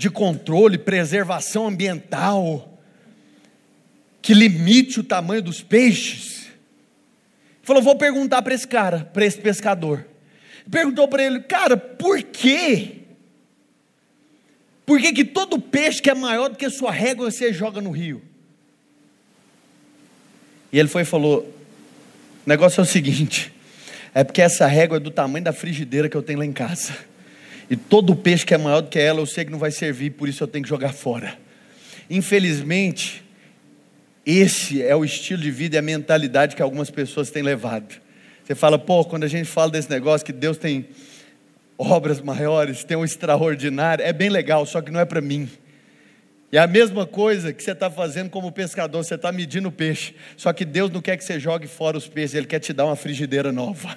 de 0.00 0.08
controle, 0.08 0.78
preservação 0.78 1.66
ambiental, 1.66 2.80
que 4.22 4.32
limite 4.32 4.98
o 4.98 5.04
tamanho 5.04 5.42
dos 5.42 5.62
peixes? 5.62 6.46
Falou: 7.62 7.82
vou 7.82 7.94
perguntar 7.94 8.40
para 8.40 8.54
esse 8.54 8.66
cara, 8.66 9.04
para 9.12 9.26
esse 9.26 9.38
pescador. 9.38 10.06
Perguntou 10.70 11.06
para 11.06 11.22
ele, 11.22 11.40
cara, 11.40 11.76
por 11.76 12.22
quê? 12.22 13.02
Por 14.86 14.98
que, 14.98 15.12
que 15.12 15.22
todo 15.22 15.60
peixe 15.60 16.00
que 16.00 16.08
é 16.08 16.14
maior 16.14 16.48
do 16.48 16.56
que 16.56 16.64
a 16.64 16.70
sua 16.70 16.90
régua 16.90 17.30
você 17.30 17.52
joga 17.52 17.82
no 17.82 17.90
rio? 17.90 18.22
E 20.72 20.78
ele 20.78 20.88
foi 20.88 21.02
e 21.02 21.04
falou: 21.04 21.40
o 22.46 22.48
negócio 22.48 22.80
é 22.80 22.84
o 22.84 22.86
seguinte, 22.86 23.52
é 24.14 24.24
porque 24.24 24.40
essa 24.40 24.66
régua 24.66 24.96
é 24.96 25.00
do 25.00 25.10
tamanho 25.10 25.44
da 25.44 25.52
frigideira 25.52 26.08
que 26.08 26.16
eu 26.16 26.22
tenho 26.22 26.38
lá 26.38 26.46
em 26.46 26.54
casa. 26.54 27.09
E 27.70 27.76
todo 27.76 28.16
peixe 28.16 28.44
que 28.44 28.52
é 28.52 28.58
maior 28.58 28.80
do 28.80 28.88
que 28.88 28.98
ela, 28.98 29.20
eu 29.20 29.26
sei 29.26 29.44
que 29.44 29.50
não 29.52 29.58
vai 29.58 29.70
servir, 29.70 30.10
por 30.10 30.28
isso 30.28 30.42
eu 30.42 30.48
tenho 30.48 30.64
que 30.64 30.68
jogar 30.68 30.92
fora. 30.92 31.38
Infelizmente, 32.10 33.24
esse 34.26 34.82
é 34.82 34.94
o 34.96 35.04
estilo 35.04 35.40
de 35.40 35.52
vida 35.52 35.76
e 35.76 35.78
a 35.78 35.82
mentalidade 35.82 36.56
que 36.56 36.62
algumas 36.62 36.90
pessoas 36.90 37.30
têm 37.30 37.44
levado. 37.44 38.00
Você 38.44 38.56
fala, 38.56 38.76
pô, 38.76 39.04
quando 39.04 39.22
a 39.22 39.28
gente 39.28 39.48
fala 39.48 39.70
desse 39.70 39.88
negócio 39.88 40.26
que 40.26 40.32
Deus 40.32 40.58
tem 40.58 40.88
obras 41.78 42.20
maiores, 42.20 42.82
tem 42.82 42.96
um 42.96 43.04
extraordinário, 43.04 44.04
é 44.04 44.12
bem 44.12 44.28
legal, 44.28 44.66
só 44.66 44.82
que 44.82 44.90
não 44.90 44.98
é 44.98 45.04
para 45.04 45.20
mim. 45.20 45.48
É 46.52 46.58
a 46.58 46.66
mesma 46.66 47.06
coisa 47.06 47.52
que 47.52 47.62
você 47.62 47.70
está 47.70 47.88
fazendo 47.88 48.28
como 48.28 48.50
pescador, 48.50 49.04
você 49.04 49.14
está 49.14 49.30
medindo 49.30 49.70
peixe, 49.70 50.16
só 50.36 50.52
que 50.52 50.64
Deus 50.64 50.90
não 50.90 51.00
quer 51.00 51.16
que 51.16 51.22
você 51.22 51.38
jogue 51.38 51.68
fora 51.68 51.96
os 51.96 52.08
peixes, 52.08 52.34
Ele 52.34 52.46
quer 52.48 52.58
te 52.58 52.72
dar 52.72 52.86
uma 52.86 52.96
frigideira 52.96 53.52
nova. 53.52 53.96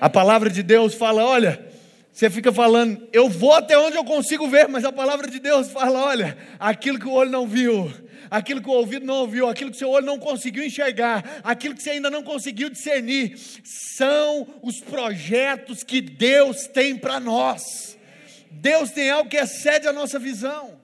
A 0.00 0.10
palavra 0.10 0.50
de 0.50 0.64
Deus 0.64 0.94
fala: 0.94 1.24
olha, 1.24 1.73
você 2.14 2.30
fica 2.30 2.52
falando, 2.52 3.08
eu 3.12 3.28
vou 3.28 3.52
até 3.54 3.76
onde 3.76 3.96
eu 3.96 4.04
consigo 4.04 4.46
ver, 4.46 4.68
mas 4.68 4.84
a 4.84 4.92
palavra 4.92 5.28
de 5.28 5.40
Deus 5.40 5.68
fala: 5.72 6.00
olha, 6.00 6.38
aquilo 6.60 6.96
que 6.96 7.08
o 7.08 7.12
olho 7.12 7.28
não 7.28 7.44
viu, 7.44 7.92
aquilo 8.30 8.62
que 8.62 8.68
o 8.68 8.72
ouvido 8.72 9.04
não 9.04 9.16
ouviu, 9.16 9.48
aquilo 9.48 9.72
que 9.72 9.76
seu 9.76 9.90
olho 9.90 10.06
não 10.06 10.16
conseguiu 10.16 10.62
enxergar, 10.62 11.40
aquilo 11.42 11.74
que 11.74 11.82
você 11.82 11.90
ainda 11.90 12.08
não 12.08 12.22
conseguiu 12.22 12.70
discernir, 12.70 13.36
são 13.64 14.46
os 14.62 14.78
projetos 14.78 15.82
que 15.82 16.00
Deus 16.00 16.68
tem 16.68 16.96
para 16.96 17.18
nós. 17.18 17.98
Deus 18.48 18.92
tem 18.92 19.10
algo 19.10 19.28
que 19.28 19.36
excede 19.36 19.88
a 19.88 19.92
nossa 19.92 20.16
visão, 20.16 20.80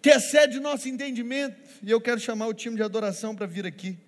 que 0.00 0.08
excede 0.08 0.56
o 0.56 0.62
nosso 0.62 0.88
entendimento, 0.88 1.54
e 1.82 1.90
eu 1.90 2.00
quero 2.00 2.18
chamar 2.18 2.46
o 2.46 2.54
time 2.54 2.76
de 2.76 2.82
adoração 2.82 3.36
para 3.36 3.46
vir 3.46 3.66
aqui. 3.66 3.98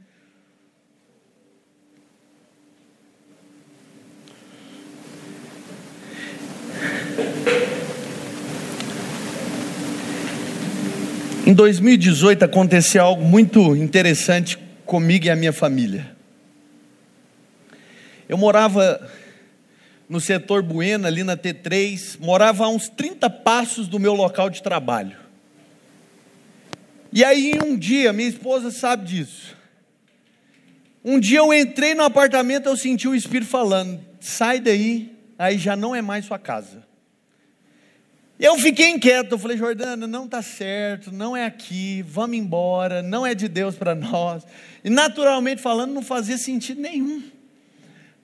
Em 11.47 11.53
2018 11.53 12.45
aconteceu 12.45 13.05
algo 13.05 13.23
muito 13.23 13.77
interessante 13.77 14.59
comigo 14.87 15.27
e 15.27 15.31
a 15.31 15.37
minha 15.37 15.53
família. 15.53 16.17
Eu 18.27 18.39
morava 18.39 19.07
no 20.09 20.21
setor 20.21 20.63
Buena, 20.63 21.09
ali 21.09 21.23
na 21.23 21.37
T3, 21.37 22.19
morava 22.19 22.65
a 22.65 22.69
uns 22.69 22.89
30 22.89 23.29
passos 23.29 23.89
do 23.89 23.99
meu 23.99 24.15
local 24.15 24.49
de 24.49 24.63
trabalho. 24.63 25.17
E 27.13 27.23
aí, 27.23 27.53
um 27.63 27.77
dia, 27.77 28.13
minha 28.13 28.29
esposa 28.29 28.71
sabe 28.71 29.05
disso. 29.05 29.57
Um 31.05 31.21
dia 31.21 31.41
eu 31.41 31.53
entrei 31.53 31.95
no 31.95 32.03
apartamento, 32.03 32.69
eu 32.69 32.77
senti 32.77 33.07
o 33.07 33.15
Espírito 33.15 33.51
falando: 33.51 34.01
sai 34.19 34.61
daí, 34.61 35.15
aí 35.39 35.59
já 35.59 35.77
não 35.77 35.95
é 35.95 36.01
mais 36.01 36.25
sua 36.25 36.39
casa. 36.39 36.83
Eu 38.39 38.59
fiquei 38.59 38.91
inquieto, 38.91 39.33
eu 39.33 39.39
falei, 39.39 39.57
Jordana, 39.57 40.09
não 40.09 40.25
está 40.25 40.43
certo, 40.43 41.13
não 41.13 41.37
é 41.37 41.45
aqui, 41.45 42.03
vamos 42.03 42.37
embora, 42.37 43.01
não 43.01 43.25
é 43.25 43.33
de 43.33 43.47
Deus 43.47 43.77
para 43.77 43.95
nós. 43.95 44.45
E 44.83 44.91
naturalmente 44.91 45.63
falando, 45.63 45.93
não 45.93 46.03
fazia 46.03 46.37
sentido 46.37 46.81
nenhum. 46.81 47.23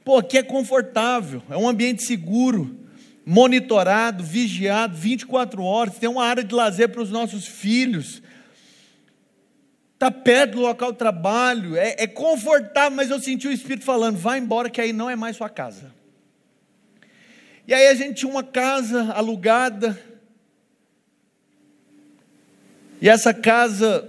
Pô, 0.05 0.19
aqui 0.19 0.37
é 0.37 0.43
confortável, 0.43 1.43
é 1.49 1.57
um 1.57 1.69
ambiente 1.69 2.03
seguro, 2.03 2.77
monitorado, 3.25 4.25
vigiado, 4.25 4.97
24 4.97 5.63
horas, 5.63 5.99
tem 5.99 6.09
uma 6.09 6.25
área 6.25 6.43
de 6.43 6.55
lazer 6.55 6.89
para 6.89 7.03
os 7.03 7.11
nossos 7.11 7.47
filhos. 7.47 8.21
Está 9.95 10.11
perto 10.11 10.55
do 10.55 10.61
local 10.63 10.91
de 10.91 10.99
trabalho, 10.99 11.77
é, 11.77 11.95
é 11.99 12.07
confortável, 12.09 12.97
mas 12.97 13.11
eu 13.11 13.21
senti 13.21 13.47
o 13.47 13.53
Espírito 13.53 13.85
falando: 13.85 14.17
vai 14.17 14.39
embora, 14.39 14.69
que 14.69 14.81
aí 14.81 14.93
não 14.93 15.09
é 15.09 15.15
mais 15.15 15.37
sua 15.37 15.49
casa. 15.49 16.00
E 17.67 17.75
aí 17.75 17.89
a 17.89 17.95
gente 17.95 18.21
tinha 18.21 18.31
uma 18.31 18.43
casa 18.43 19.13
alugada. 19.13 19.99
E 23.01 23.09
essa 23.09 23.33
casa 23.33 24.09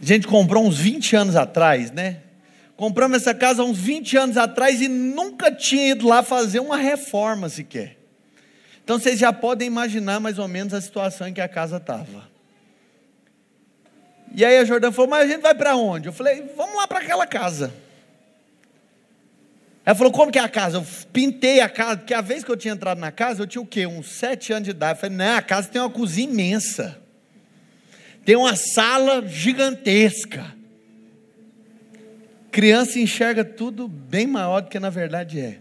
a 0.00 0.04
gente 0.04 0.26
comprou 0.26 0.66
uns 0.66 0.78
20 0.78 1.16
anos 1.16 1.36
atrás, 1.36 1.90
né? 1.90 2.22
Compramos 2.76 3.18
essa 3.18 3.34
casa 3.34 3.62
uns 3.62 3.78
20 3.78 4.16
anos 4.16 4.36
atrás 4.36 4.80
e 4.80 4.88
nunca 4.88 5.50
tinha 5.52 5.90
ido 5.90 6.08
lá 6.08 6.22
fazer 6.22 6.60
uma 6.60 6.76
reforma 6.76 7.48
sequer. 7.48 7.96
Então 8.82 8.98
vocês 8.98 9.18
já 9.18 9.32
podem 9.32 9.66
imaginar 9.66 10.20
mais 10.20 10.38
ou 10.38 10.48
menos 10.48 10.74
a 10.74 10.80
situação 10.80 11.28
em 11.28 11.32
que 11.32 11.40
a 11.40 11.48
casa 11.48 11.78
estava. 11.78 12.28
E 14.34 14.44
aí 14.44 14.58
a 14.58 14.64
Jordana 14.64 14.92
falou: 14.92 15.10
Mas 15.10 15.24
a 15.24 15.32
gente 15.32 15.40
vai 15.40 15.54
para 15.54 15.76
onde? 15.76 16.08
Eu 16.08 16.12
falei: 16.12 16.42
Vamos 16.56 16.76
lá 16.76 16.86
para 16.86 16.98
aquela 16.98 17.26
casa. 17.26 17.72
Ela 19.86 19.94
falou, 19.94 20.12
como 20.12 20.32
que 20.32 20.38
é 20.38 20.42
a 20.42 20.48
casa? 20.48 20.78
Eu 20.78 20.86
pintei 21.12 21.60
a 21.60 21.68
casa, 21.68 21.98
porque 21.98 22.14
a 22.14 22.22
vez 22.22 22.42
que 22.42 22.50
eu 22.50 22.56
tinha 22.56 22.72
entrado 22.72 22.98
na 22.98 23.12
casa, 23.12 23.42
eu 23.42 23.46
tinha 23.46 23.60
o 23.60 23.66
quê? 23.66 23.86
Uns 23.86 24.08
sete 24.08 24.52
anos 24.52 24.64
de 24.64 24.70
idade. 24.70 24.98
Eu 24.98 25.00
falei, 25.00 25.16
não, 25.16 25.36
a 25.36 25.42
casa 25.42 25.68
tem 25.68 25.80
uma 25.80 25.90
cozinha 25.90 26.30
imensa. 26.30 26.98
Tem 28.24 28.34
uma 28.34 28.56
sala 28.56 29.26
gigantesca. 29.26 30.54
Criança 32.50 32.98
enxerga 32.98 33.44
tudo 33.44 33.86
bem 33.86 34.26
maior 34.26 34.62
do 34.62 34.70
que 34.70 34.80
na 34.80 34.88
verdade 34.88 35.38
é. 35.38 35.58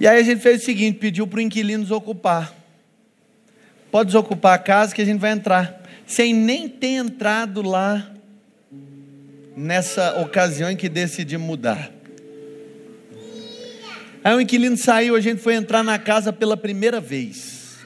E 0.00 0.08
aí 0.08 0.18
a 0.18 0.22
gente 0.22 0.40
fez 0.40 0.62
o 0.62 0.64
seguinte, 0.64 0.98
pediu 0.98 1.26
para 1.26 1.38
o 1.38 1.42
inquilino 1.42 1.94
ocupar. 1.94 2.52
pode 3.90 4.08
desocupar 4.08 4.54
a 4.54 4.58
casa 4.58 4.94
que 4.94 5.00
a 5.00 5.04
gente 5.04 5.20
vai 5.20 5.30
entrar. 5.30 5.82
Sem 6.04 6.34
nem 6.34 6.68
ter 6.68 6.96
entrado 6.96 7.62
lá 7.62 8.15
nessa 9.56 10.20
ocasião 10.20 10.70
em 10.70 10.76
que 10.76 10.88
decidi 10.88 11.38
mudar. 11.38 11.90
Aí 14.22 14.34
o 14.34 14.40
inquilino 14.40 14.76
saiu, 14.76 15.16
a 15.16 15.20
gente 15.20 15.40
foi 15.40 15.54
entrar 15.54 15.82
na 15.82 15.98
casa 15.98 16.32
pela 16.32 16.56
primeira 16.56 17.00
vez. 17.00 17.78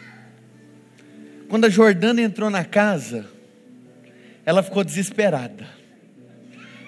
Quando 1.48 1.66
a 1.66 1.68
Jordana 1.68 2.22
entrou 2.22 2.48
na 2.50 2.64
casa, 2.64 3.26
ela 4.44 4.62
ficou 4.62 4.82
desesperada. 4.82 5.66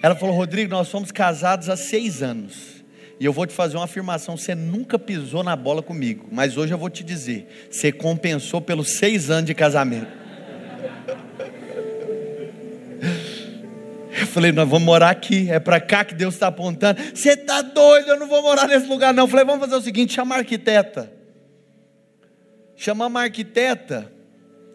Ela 0.03 0.16
falou: 0.16 0.35
Rodrigo, 0.35 0.70
nós 0.70 0.89
somos 0.89 1.12
casados 1.12 1.68
há 1.68 1.76
seis 1.76 2.22
anos. 2.22 2.83
E 3.20 3.24
eu 3.24 3.33
vou 3.33 3.47
te 3.47 3.53
fazer 3.53 3.76
uma 3.76 3.85
afirmação: 3.85 4.37
você 4.37 4.55
nunca 4.55 4.99
pisou 4.99 5.45
na 5.45 5.55
bola 5.55 5.83
comigo, 5.83 6.28
mas 6.33 6.57
hoje 6.57 6.72
eu 6.72 6.78
vou 6.78 6.89
te 6.89 7.05
dizer: 7.05 7.68
você 7.70 7.93
compensou 7.93 8.61
pelos 8.61 8.91
seis 8.93 9.30
anos 9.30 9.47
de 9.47 9.55
casamento. 9.55 10.21
Eu 14.22 14.26
falei, 14.28 14.52
nós 14.52 14.68
vamos 14.68 14.86
morar 14.86 15.10
aqui, 15.10 15.50
é 15.50 15.58
para 15.58 15.80
cá 15.80 16.04
que 16.04 16.14
Deus 16.14 16.34
está 16.34 16.46
apontando. 16.46 17.00
Você 17.12 17.30
está 17.30 17.60
doido, 17.60 18.10
eu 18.10 18.18
não 18.20 18.28
vou 18.28 18.40
morar 18.40 18.68
nesse 18.68 18.86
lugar 18.86 19.12
não. 19.12 19.24
Eu 19.24 19.28
falei, 19.28 19.44
vamos 19.44 19.60
fazer 19.60 19.74
o 19.74 19.82
seguinte, 19.82 20.14
chama 20.14 20.36
a 20.36 20.38
arquiteta. 20.38 21.12
Chamamos 22.76 23.20
a 23.20 23.24
arquiteta. 23.24 24.12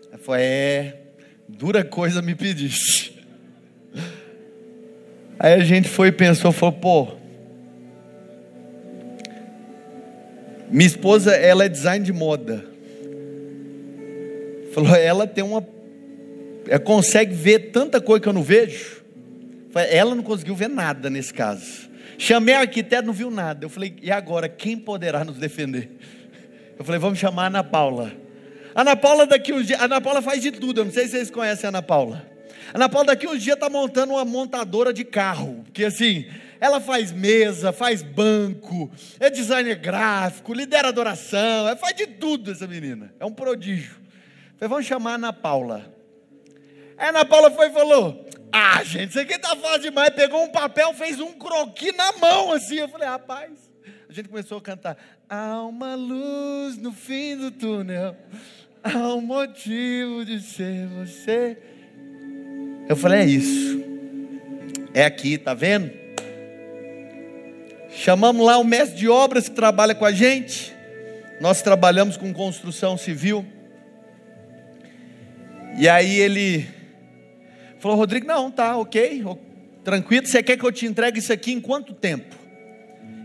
Ela 0.09 0.17
falou, 0.17 0.39
é, 0.41 0.97
dura 1.47 1.83
coisa 1.85 2.21
me 2.21 2.35
pediste. 2.35 3.17
Aí 5.39 5.53
a 5.53 5.59
gente 5.63 5.87
foi 5.87 6.09
e 6.09 6.11
pensou, 6.11 6.51
falou, 6.51 6.73
pô, 6.73 7.07
minha 10.69 10.87
esposa, 10.87 11.33
ela 11.33 11.63
é 11.63 11.69
design 11.69 12.03
de 12.03 12.11
moda. 12.11 12.65
Falou, 14.73 14.93
ela 14.93 15.25
tem 15.25 15.43
uma, 15.43 15.65
ela 16.67 16.79
consegue 16.79 17.33
ver 17.33 17.71
tanta 17.71 18.01
coisa 18.01 18.21
que 18.21 18.27
eu 18.27 18.33
não 18.33 18.43
vejo. 18.43 18.96
Ela 19.75 20.15
não 20.15 20.23
conseguiu 20.23 20.55
ver 20.55 20.69
nada 20.69 21.09
nesse 21.09 21.33
caso. 21.33 21.89
Chamei 22.17 22.55
a 22.55 22.61
arquiteto, 22.61 23.05
não 23.05 23.13
viu 23.13 23.29
nada. 23.29 23.65
Eu 23.65 23.69
falei, 23.69 23.95
e 24.01 24.11
agora, 24.11 24.49
quem 24.49 24.77
poderá 24.77 25.23
nos 25.23 25.37
defender? 25.37 25.89
Eu 26.77 26.83
falei, 26.83 26.99
vamos 26.99 27.19
chamar 27.19 27.43
a 27.43 27.47
Ana 27.47 27.63
Paula. 27.63 28.11
Ana 28.73 28.95
Paula 28.95 29.25
daqui 29.25 29.51
uns 29.51 29.65
dias, 29.65 29.81
Ana 29.81 29.99
Paula 29.99 30.21
faz 30.21 30.41
de 30.41 30.51
tudo, 30.51 30.81
eu 30.81 30.85
não 30.85 30.91
sei 30.91 31.05
se 31.05 31.11
vocês 31.11 31.31
conhecem 31.31 31.67
a 31.67 31.69
Ana 31.69 31.81
Paula. 31.81 32.23
Ana 32.73 32.87
Paula 32.87 33.07
daqui 33.07 33.27
uns 33.27 33.41
dias 33.41 33.55
está 33.55 33.69
montando 33.69 34.13
uma 34.13 34.23
montadora 34.23 34.93
de 34.93 35.03
carro, 35.03 35.63
porque 35.63 35.85
assim, 35.85 36.27
ela 36.59 36.79
faz 36.79 37.11
mesa, 37.11 37.71
faz 37.71 38.03
banco, 38.03 38.91
é 39.19 39.29
designer 39.29 39.77
gráfico, 39.77 40.53
lidera 40.53 40.89
adoração, 40.89 41.67
é, 41.67 41.75
faz 41.75 41.95
de 41.95 42.05
tudo 42.05 42.51
essa 42.51 42.67
menina, 42.67 43.11
é 43.19 43.25
um 43.25 43.31
prodígio. 43.31 43.95
Eu 43.95 44.59
falei, 44.59 44.69
vamos 44.69 44.85
chamar 44.85 45.13
a 45.13 45.15
Ana 45.15 45.33
Paula. 45.33 45.91
A 46.97 47.09
Ana 47.09 47.25
Paula 47.25 47.49
foi 47.49 47.69
e 47.69 47.71
falou: 47.71 48.26
ah, 48.51 48.83
gente, 48.83 49.09
isso 49.09 49.19
aqui 49.19 49.37
tá 49.37 49.55
fácil 49.55 49.81
demais. 49.81 50.09
Pegou 50.11 50.43
um 50.43 50.49
papel, 50.49 50.93
fez 50.93 51.19
um 51.19 51.33
croqui 51.33 51.91
na 51.91 52.13
mão, 52.13 52.51
assim. 52.53 52.75
Eu 52.75 52.89
falei, 52.89 53.07
rapaz. 53.07 53.51
A 54.09 54.13
gente 54.13 54.29
começou 54.29 54.57
a 54.57 54.61
cantar. 54.61 54.97
Há 55.29 55.61
uma 55.63 55.95
luz 55.95 56.77
no 56.77 56.93
fim 56.93 57.35
do 57.35 57.51
túnel. 57.51 58.15
Há 58.83 59.13
um 59.15 59.21
motivo 59.21 60.23
de 60.23 60.39
ser 60.41 60.87
você. 60.87 61.57
Eu 62.87 62.95
falei, 62.95 63.19
é 63.19 63.25
isso. 63.25 63.83
É 64.93 65.03
aqui, 65.05 65.37
tá 65.37 65.53
vendo? 65.53 65.91
Chamamos 67.89 68.45
lá 68.45 68.57
o 68.57 68.63
mestre 68.63 68.97
de 68.97 69.09
obras 69.09 69.49
que 69.49 69.55
trabalha 69.55 69.93
com 69.93 70.05
a 70.05 70.11
gente. 70.11 70.73
Nós 71.41 71.61
trabalhamos 71.61 72.15
com 72.15 72.33
construção 72.33 72.97
civil. 72.97 73.45
E 75.77 75.87
aí 75.89 76.17
ele 76.19 76.76
Falou, 77.87 78.01
Rodrigo, 78.01 78.27
não, 78.27 78.51
tá, 78.51 78.75
ok, 78.75 79.23
tranquilo. 79.81 80.27
Você 80.27 80.43
quer 80.43 80.57
que 80.57 80.65
eu 80.65 80.73
te 80.73 80.85
entregue 80.85 81.19
isso 81.19 81.31
aqui 81.31 81.53
em 81.53 81.61
quanto 81.61 81.93
tempo? 81.93 82.35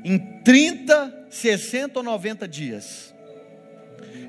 Em 0.04 0.16
30, 0.44 1.26
60 1.28 1.98
ou 1.98 2.04
90 2.04 2.46
dias. 2.46 3.12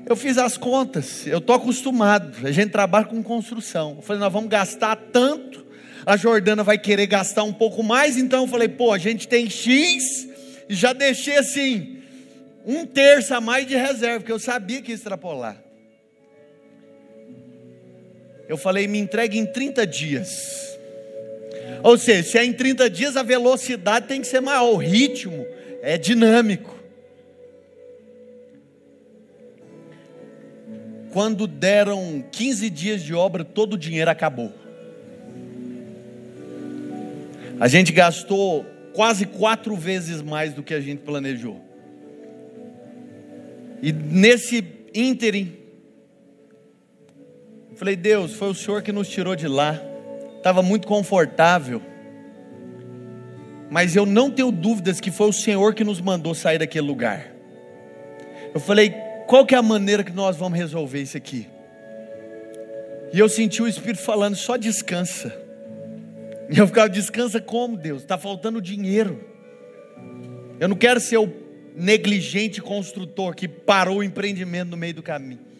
Eu 0.04 0.16
fiz 0.16 0.36
as 0.36 0.56
contas, 0.56 1.24
eu 1.24 1.38
estou 1.38 1.54
acostumado. 1.54 2.44
A 2.44 2.50
gente 2.50 2.72
trabalha 2.72 3.04
com 3.04 3.22
construção. 3.22 3.94
Eu 3.98 4.02
falei, 4.02 4.18
nós 4.18 4.32
vamos 4.32 4.50
gastar 4.50 4.96
tanto. 4.96 5.64
A 6.04 6.16
Jordana 6.16 6.64
vai 6.64 6.78
querer 6.78 7.06
gastar 7.06 7.44
um 7.44 7.52
pouco 7.52 7.84
mais. 7.84 8.16
Então 8.16 8.42
eu 8.42 8.48
falei, 8.48 8.66
pô, 8.66 8.90
a 8.90 8.98
gente 8.98 9.28
tem 9.28 9.48
X. 9.48 10.28
E 10.68 10.74
já 10.74 10.92
deixei 10.92 11.36
assim, 11.36 12.02
um 12.66 12.84
terço 12.84 13.32
a 13.34 13.40
mais 13.40 13.68
de 13.68 13.76
reserva, 13.76 14.18
porque 14.18 14.32
eu 14.32 14.40
sabia 14.40 14.82
que 14.82 14.90
ia 14.90 14.96
extrapolar. 14.96 15.63
Eu 18.48 18.56
falei, 18.56 18.86
me 18.86 18.98
entregue 18.98 19.38
em 19.38 19.46
30 19.46 19.86
dias. 19.86 20.78
Ou 21.82 21.98
seja, 21.98 22.22
se 22.22 22.38
é 22.38 22.44
em 22.44 22.52
30 22.52 22.88
dias, 22.88 23.16
a 23.16 23.22
velocidade 23.22 24.06
tem 24.06 24.20
que 24.20 24.26
ser 24.26 24.40
maior, 24.40 24.72
o 24.72 24.76
ritmo 24.76 25.46
é 25.82 25.98
dinâmico. 25.98 26.74
Quando 31.12 31.46
deram 31.46 32.24
15 32.32 32.70
dias 32.70 33.02
de 33.02 33.14
obra, 33.14 33.44
todo 33.44 33.74
o 33.74 33.78
dinheiro 33.78 34.10
acabou. 34.10 34.52
A 37.60 37.68
gente 37.68 37.92
gastou 37.92 38.66
quase 38.92 39.26
quatro 39.26 39.76
vezes 39.76 40.20
mais 40.22 40.52
do 40.52 40.62
que 40.62 40.74
a 40.74 40.80
gente 40.80 41.02
planejou. 41.02 41.60
E 43.82 43.92
nesse 43.92 44.64
ínterim, 44.94 45.52
Falei, 47.76 47.96
Deus, 47.96 48.34
foi 48.34 48.48
o 48.50 48.54
Senhor 48.54 48.82
que 48.82 48.92
nos 48.92 49.08
tirou 49.08 49.34
de 49.34 49.48
lá. 49.48 49.80
Estava 50.36 50.62
muito 50.62 50.86
confortável. 50.86 51.82
Mas 53.70 53.96
eu 53.96 54.06
não 54.06 54.30
tenho 54.30 54.52
dúvidas 54.52 55.00
que 55.00 55.10
foi 55.10 55.28
o 55.28 55.32
Senhor 55.32 55.74
que 55.74 55.82
nos 55.82 56.00
mandou 56.00 56.34
sair 56.34 56.58
daquele 56.58 56.86
lugar. 56.86 57.32
Eu 58.54 58.60
falei, 58.60 58.94
qual 59.26 59.44
que 59.44 59.54
é 59.54 59.58
a 59.58 59.62
maneira 59.62 60.04
que 60.04 60.12
nós 60.12 60.36
vamos 60.36 60.56
resolver 60.56 61.00
isso 61.02 61.16
aqui? 61.16 61.48
E 63.12 63.18
eu 63.18 63.28
senti 63.28 63.62
o 63.62 63.66
Espírito 63.66 64.02
falando, 64.02 64.36
só 64.36 64.56
descansa. 64.56 65.36
E 66.48 66.58
eu 66.58 66.66
ficava, 66.66 66.88
descansa 66.88 67.40
como, 67.40 67.76
Deus? 67.76 68.02
Está 68.02 68.16
faltando 68.18 68.60
dinheiro. 68.60 69.24
Eu 70.60 70.68
não 70.68 70.76
quero 70.76 71.00
ser 71.00 71.16
o 71.16 71.32
negligente 71.74 72.60
construtor 72.60 73.34
que 73.34 73.48
parou 73.48 73.98
o 73.98 74.02
empreendimento 74.04 74.70
no 74.70 74.76
meio 74.76 74.94
do 74.94 75.02
caminho. 75.02 75.53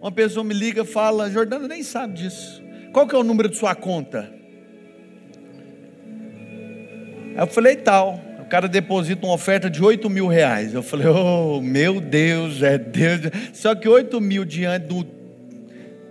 Uma 0.00 0.10
pessoa 0.10 0.42
me 0.42 0.54
liga 0.54 0.82
fala, 0.82 1.30
Jordana 1.30 1.68
nem 1.68 1.82
sabe 1.82 2.14
disso. 2.14 2.62
Qual 2.90 3.06
que 3.06 3.14
é 3.14 3.18
o 3.18 3.22
número 3.22 3.50
de 3.50 3.56
sua 3.56 3.74
conta? 3.74 4.32
Eu 7.36 7.46
falei, 7.46 7.76
tal. 7.76 8.18
O 8.40 8.46
cara 8.46 8.66
deposita 8.66 9.26
uma 9.26 9.34
oferta 9.34 9.68
de 9.68 9.84
8 9.84 10.08
mil 10.08 10.26
reais. 10.26 10.72
Eu 10.72 10.82
falei, 10.82 11.06
oh, 11.06 11.60
meu 11.60 12.00
Deus, 12.00 12.62
é 12.62 12.78
Deus. 12.78 13.20
Só 13.52 13.74
que 13.74 13.88
8 13.88 14.18
mil 14.20 14.44
diante 14.44 14.86
do 14.86 15.04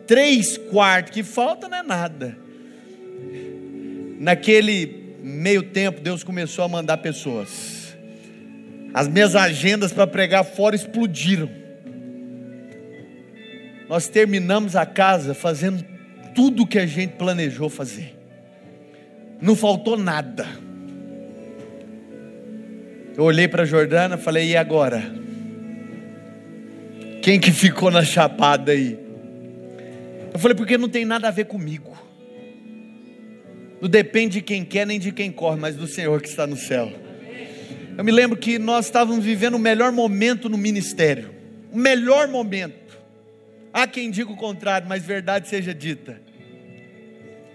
três 0.05 0.57
quartos 0.57 1.11
que 1.11 1.23
falta 1.23 1.67
não 1.67 1.77
é 1.77 1.83
nada. 1.83 2.37
Naquele 4.19 5.15
meio 5.21 5.63
tempo, 5.63 5.99
Deus 5.99 6.23
começou 6.23 6.63
a 6.63 6.67
mandar 6.67 6.97
pessoas. 6.97 7.95
As 8.93 9.07
minhas 9.07 9.35
agendas 9.35 9.91
para 9.91 10.07
pregar 10.07 10.43
fora 10.43 10.75
explodiram 10.75 11.49
nós 13.89 14.07
terminamos 14.07 14.75
a 14.75 14.85
casa 14.85 15.33
fazendo 15.33 15.83
tudo 16.35 16.61
o 16.61 16.67
que 16.67 16.77
a 16.77 16.85
gente 16.85 17.13
planejou 17.13 17.69
fazer. 17.69 18.15
Não 19.41 19.55
faltou 19.55 19.97
nada. 19.97 20.47
Eu 23.17 23.23
olhei 23.23 23.47
para 23.47 23.63
a 23.63 23.65
Jordana 23.65 24.15
e 24.15 24.19
falei: 24.19 24.51
e 24.51 24.55
agora? 24.55 25.11
Quem 27.23 27.39
que 27.39 27.51
ficou 27.51 27.89
na 27.89 28.03
chapada 28.03 28.71
aí? 28.71 28.97
Eu 30.31 30.39
falei: 30.39 30.55
porque 30.55 30.77
não 30.77 30.87
tem 30.87 31.03
nada 31.03 31.27
a 31.27 31.31
ver 31.31 31.45
comigo. 31.45 31.97
Não 33.81 33.89
depende 33.89 34.35
de 34.35 34.41
quem 34.41 34.63
quer 34.63 34.85
nem 34.85 34.99
de 34.99 35.11
quem 35.11 35.31
corre, 35.31 35.59
mas 35.59 35.75
do 35.75 35.87
Senhor 35.87 36.21
que 36.21 36.29
está 36.29 36.45
no 36.45 36.55
céu. 36.55 36.91
Eu 37.97 38.03
me 38.03 38.11
lembro 38.11 38.37
que 38.37 38.59
nós 38.59 38.85
estávamos 38.85 39.25
vivendo 39.25 39.55
o 39.55 39.59
melhor 39.59 39.91
momento 39.91 40.47
no 40.47 40.57
ministério. 40.57 41.31
O 41.71 41.77
melhor 41.77 42.27
momento. 42.27 42.78
Há 43.73 43.87
quem 43.87 44.09
diga 44.09 44.31
o 44.31 44.35
contrário, 44.35 44.87
mas 44.87 45.05
verdade 45.05 45.47
seja 45.47 45.73
dita. 45.73 46.19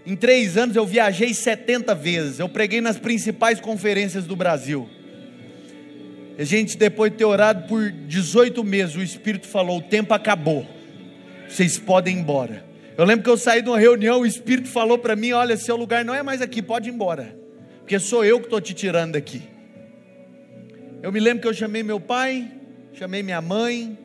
Em 0.06 0.14
três 0.14 0.56
anos 0.56 0.76
eu 0.76 0.84
viajei 0.84 1.32
70 1.32 1.94
vezes, 1.94 2.38
eu 2.38 2.48
preguei 2.48 2.80
nas 2.80 2.98
principais 2.98 3.58
conferências 3.58 4.26
do 4.26 4.36
Brasil. 4.36 4.88
A 6.38 6.44
gente, 6.44 6.76
depois 6.76 7.10
de 7.10 7.18
ter 7.18 7.24
orado 7.24 7.66
por 7.68 7.90
18 7.90 8.62
meses, 8.64 8.96
o 8.96 9.02
Espírito 9.02 9.46
falou: 9.46 9.78
o 9.78 9.82
tempo 9.82 10.12
acabou, 10.12 10.66
vocês 11.48 11.78
podem 11.78 12.16
ir 12.16 12.20
embora. 12.20 12.64
Eu 12.98 13.04
lembro 13.04 13.24
que 13.24 13.30
eu 13.30 13.36
saí 13.36 13.62
de 13.62 13.68
uma 13.68 13.78
reunião, 13.78 14.20
o 14.20 14.26
Espírito 14.26 14.68
falou 14.68 14.98
para 14.98 15.16
mim: 15.16 15.32
olha, 15.32 15.56
seu 15.56 15.76
lugar 15.76 16.04
não 16.04 16.14
é 16.14 16.22
mais 16.22 16.42
aqui, 16.42 16.60
pode 16.60 16.90
ir 16.90 16.92
embora, 16.92 17.34
porque 17.78 17.98
sou 17.98 18.24
eu 18.24 18.38
que 18.38 18.46
estou 18.46 18.60
te 18.60 18.74
tirando 18.74 19.12
daqui. 19.12 19.42
Eu 21.02 21.10
me 21.12 21.20
lembro 21.20 21.40
que 21.40 21.48
eu 21.48 21.54
chamei 21.54 21.82
meu 21.82 22.00
pai, 22.00 22.50
chamei 22.92 23.22
minha 23.22 23.40
mãe, 23.40 23.96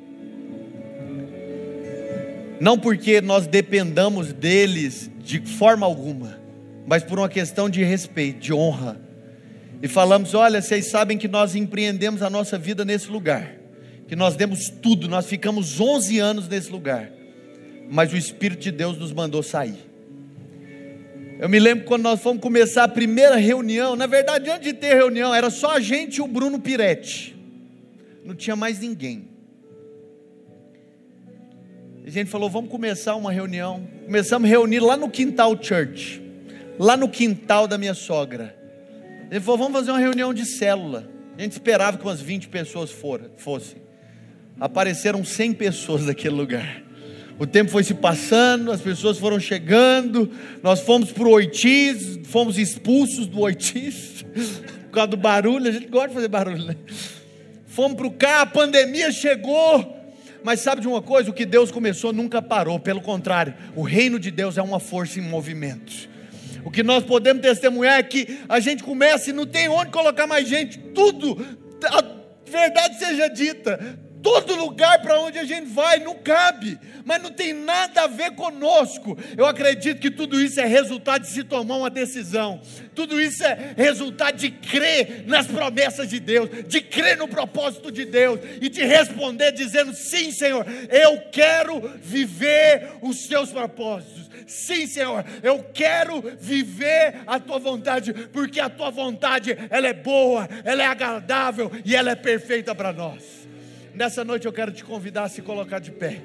Não 2.59 2.77
porque 2.77 3.21
nós 3.21 3.47
dependamos 3.47 4.33
deles 4.33 5.09
de 5.19 5.39
forma 5.39 5.85
alguma, 5.85 6.39
mas 6.85 7.03
por 7.03 7.19
uma 7.19 7.29
questão 7.29 7.69
de 7.69 7.83
respeito, 7.83 8.39
de 8.39 8.53
honra. 8.53 8.99
E 9.81 9.87
falamos: 9.87 10.33
olha, 10.33 10.61
vocês 10.61 10.87
sabem 10.87 11.17
que 11.17 11.27
nós 11.27 11.55
empreendemos 11.55 12.21
a 12.21 12.29
nossa 12.29 12.57
vida 12.57 12.83
nesse 12.83 13.09
lugar, 13.09 13.55
que 14.07 14.15
nós 14.15 14.35
demos 14.35 14.69
tudo, 14.69 15.07
nós 15.07 15.25
ficamos 15.25 15.79
11 15.79 16.19
anos 16.19 16.47
nesse 16.47 16.69
lugar, 16.69 17.09
mas 17.89 18.11
o 18.11 18.17
Espírito 18.17 18.61
de 18.61 18.71
Deus 18.71 18.97
nos 18.97 19.13
mandou 19.13 19.41
sair. 19.41 19.89
Eu 21.39 21.47
me 21.47 21.57
lembro 21.57 21.85
quando 21.85 22.03
nós 22.03 22.19
fomos 22.19 22.41
começar 22.41 22.83
a 22.83 22.89
primeira 22.89 23.37
reunião, 23.37 23.95
na 23.95 24.05
verdade, 24.05 24.49
antes 24.49 24.67
de 24.67 24.73
ter 24.73 24.95
reunião, 24.95 25.33
era 25.33 25.49
só 25.49 25.77
a 25.77 25.79
gente 25.79 26.17
e 26.17 26.21
o 26.21 26.27
Bruno 26.27 26.59
Piretti, 26.59 27.33
não 28.25 28.35
tinha 28.35 28.57
mais 28.57 28.79
ninguém. 28.79 29.29
A 32.09 32.11
gente 32.11 32.31
falou, 32.31 32.49
vamos 32.49 32.71
começar 32.71 33.15
uma 33.15 33.31
reunião. 33.31 33.87
Começamos 34.03 34.47
a 34.47 34.49
reunir 34.49 34.79
lá 34.79 34.97
no 34.97 35.11
Quintal 35.11 35.55
Church, 35.61 36.19
lá 36.79 36.97
no 36.97 37.07
quintal 37.07 37.67
da 37.67 37.77
minha 37.77 37.93
sogra. 37.93 38.57
Ele 39.29 39.39
falou, 39.39 39.59
vamos 39.59 39.73
fazer 39.73 39.91
uma 39.91 39.99
reunião 39.99 40.33
de 40.33 40.43
célula. 40.43 41.07
A 41.37 41.41
gente 41.43 41.51
esperava 41.51 41.99
que 41.99 42.03
umas 42.03 42.19
20 42.19 42.49
pessoas 42.49 42.89
fossem. 43.37 43.79
Apareceram 44.59 45.23
100 45.23 45.53
pessoas 45.53 46.03
naquele 46.03 46.33
lugar. 46.33 46.81
O 47.37 47.45
tempo 47.45 47.69
foi 47.69 47.83
se 47.83 47.93
passando, 47.93 48.71
as 48.71 48.81
pessoas 48.81 49.19
foram 49.19 49.39
chegando, 49.39 50.31
nós 50.63 50.79
fomos 50.79 51.11
para 51.11 51.27
o 51.27 51.31
Oitis, 51.31 52.21
fomos 52.23 52.57
expulsos 52.57 53.27
do 53.27 53.41
Oitis, 53.41 54.25
por 54.89 54.93
causa 54.93 55.09
do 55.09 55.17
barulho, 55.17 55.67
a 55.67 55.71
gente 55.71 55.85
gosta 55.85 56.07
de 56.07 56.15
fazer 56.15 56.27
barulho, 56.27 56.65
né? 56.65 56.75
Fomos 57.67 57.95
para 57.95 58.07
o 58.07 58.11
carro, 58.11 58.41
a 58.41 58.45
pandemia 58.47 59.11
chegou, 59.11 59.98
mas 60.43 60.61
sabe 60.61 60.81
de 60.81 60.87
uma 60.87 61.01
coisa? 61.01 61.29
O 61.29 61.33
que 61.33 61.45
Deus 61.45 61.71
começou 61.71 62.13
nunca 62.13 62.41
parou, 62.41 62.79
pelo 62.79 63.01
contrário, 63.01 63.53
o 63.75 63.81
reino 63.81 64.19
de 64.19 64.31
Deus 64.31 64.57
é 64.57 64.61
uma 64.61 64.79
força 64.79 65.19
em 65.19 65.21
movimento. 65.21 66.09
O 66.63 66.71
que 66.71 66.83
nós 66.83 67.03
podemos 67.03 67.41
testemunhar 67.41 67.99
é 67.99 68.03
que 68.03 68.39
a 68.47 68.59
gente 68.59 68.83
começa 68.83 69.29
e 69.29 69.33
não 69.33 69.45
tem 69.45 69.69
onde 69.69 69.91
colocar 69.91 70.27
mais 70.27 70.47
gente, 70.47 70.77
tudo, 70.77 71.37
a 71.85 72.03
verdade 72.49 72.99
seja 72.99 73.27
dita, 73.27 73.99
Todo 74.31 74.53
lugar 74.53 75.01
para 75.01 75.19
onde 75.19 75.39
a 75.39 75.43
gente 75.43 75.65
vai 75.69 75.97
não 75.97 76.13
cabe, 76.13 76.79
mas 77.03 77.19
não 77.19 77.31
tem 77.31 77.51
nada 77.51 78.03
a 78.03 78.07
ver 78.07 78.35
conosco. 78.35 79.17
Eu 79.35 79.47
acredito 79.47 79.99
que 79.99 80.11
tudo 80.11 80.39
isso 80.39 80.61
é 80.61 80.65
resultado 80.65 81.23
de 81.23 81.29
se 81.29 81.43
tomar 81.43 81.77
uma 81.77 81.89
decisão, 81.89 82.61
tudo 82.93 83.19
isso 83.19 83.43
é 83.43 83.73
resultado 83.75 84.37
de 84.37 84.51
crer 84.51 85.23
nas 85.25 85.47
promessas 85.47 86.07
de 86.07 86.19
Deus, 86.19 86.47
de 86.67 86.79
crer 86.79 87.17
no 87.17 87.27
propósito 87.27 87.91
de 87.91 88.05
Deus 88.05 88.39
e 88.61 88.69
de 88.69 88.85
responder 88.85 89.51
dizendo: 89.51 89.95
sim, 89.95 90.31
Senhor, 90.31 90.63
eu 90.91 91.21
quero 91.31 91.81
viver 91.99 92.87
os 93.01 93.27
teus 93.27 93.51
propósitos. 93.51 94.29
Sim, 94.45 94.85
Senhor, 94.85 95.25
eu 95.41 95.63
quero 95.73 96.21
viver 96.39 97.21
a 97.25 97.39
tua 97.39 97.57
vontade, 97.57 98.13
porque 98.13 98.59
a 98.59 98.69
tua 98.69 98.91
vontade 98.91 99.57
ela 99.71 99.87
é 99.87 99.93
boa, 99.93 100.47
ela 100.63 100.83
é 100.83 100.85
agradável 100.85 101.71
e 101.83 101.95
ela 101.95 102.11
é 102.11 102.15
perfeita 102.15 102.75
para 102.75 102.93
nós. 102.93 103.38
Nessa 103.99 104.23
noite 104.23 104.45
eu 104.45 104.53
quero 104.53 104.71
te 104.71 104.81
convidar 104.81 105.23
a 105.23 105.27
se 105.27 105.41
colocar 105.41 105.79
de 105.79 105.91
pé. 105.91 106.21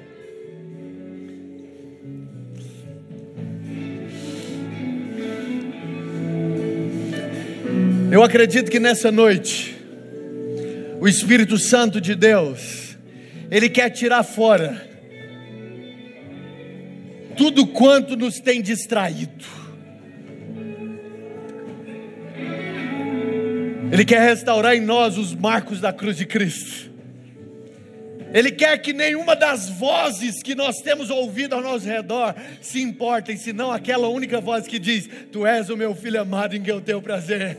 Eu 8.09 8.23
acredito 8.23 8.71
que 8.71 8.79
nessa 8.79 9.11
noite, 9.11 9.75
o 11.01 11.05
Espírito 11.05 11.57
Santo 11.57 11.99
de 11.99 12.15
Deus, 12.15 12.97
Ele 13.51 13.67
quer 13.67 13.89
tirar 13.89 14.23
fora 14.23 14.81
tudo 17.35 17.67
quanto 17.67 18.15
nos 18.15 18.39
tem 18.39 18.61
distraído. 18.61 19.43
Ele 23.91 24.05
quer 24.05 24.21
restaurar 24.21 24.77
em 24.77 24.81
nós 24.81 25.17
os 25.17 25.35
marcos 25.35 25.81
da 25.81 25.91
cruz 25.91 26.15
de 26.15 26.25
Cristo. 26.25 26.94
Ele 28.35 28.51
quer 28.51 28.77
que 28.79 28.91
nenhuma 28.91 29.33
das 29.33 29.69
vozes 29.69 30.43
que 30.43 30.53
nós 30.53 30.81
temos 30.81 31.09
ouvido 31.09 31.55
ao 31.55 31.61
nosso 31.61 31.85
redor 31.85 32.35
se 32.59 32.81
importem, 32.81 33.37
senão 33.37 33.71
aquela 33.71 34.09
única 34.09 34.41
voz 34.41 34.67
que 34.67 34.77
diz: 34.77 35.09
Tu 35.31 35.47
és 35.47 35.69
o 35.69 35.77
meu 35.77 35.95
filho 35.95 36.19
amado 36.19 36.53
em 36.53 36.61
que 36.61 36.69
eu 36.69 36.81
tenho 36.81 37.01
prazer. 37.01 37.57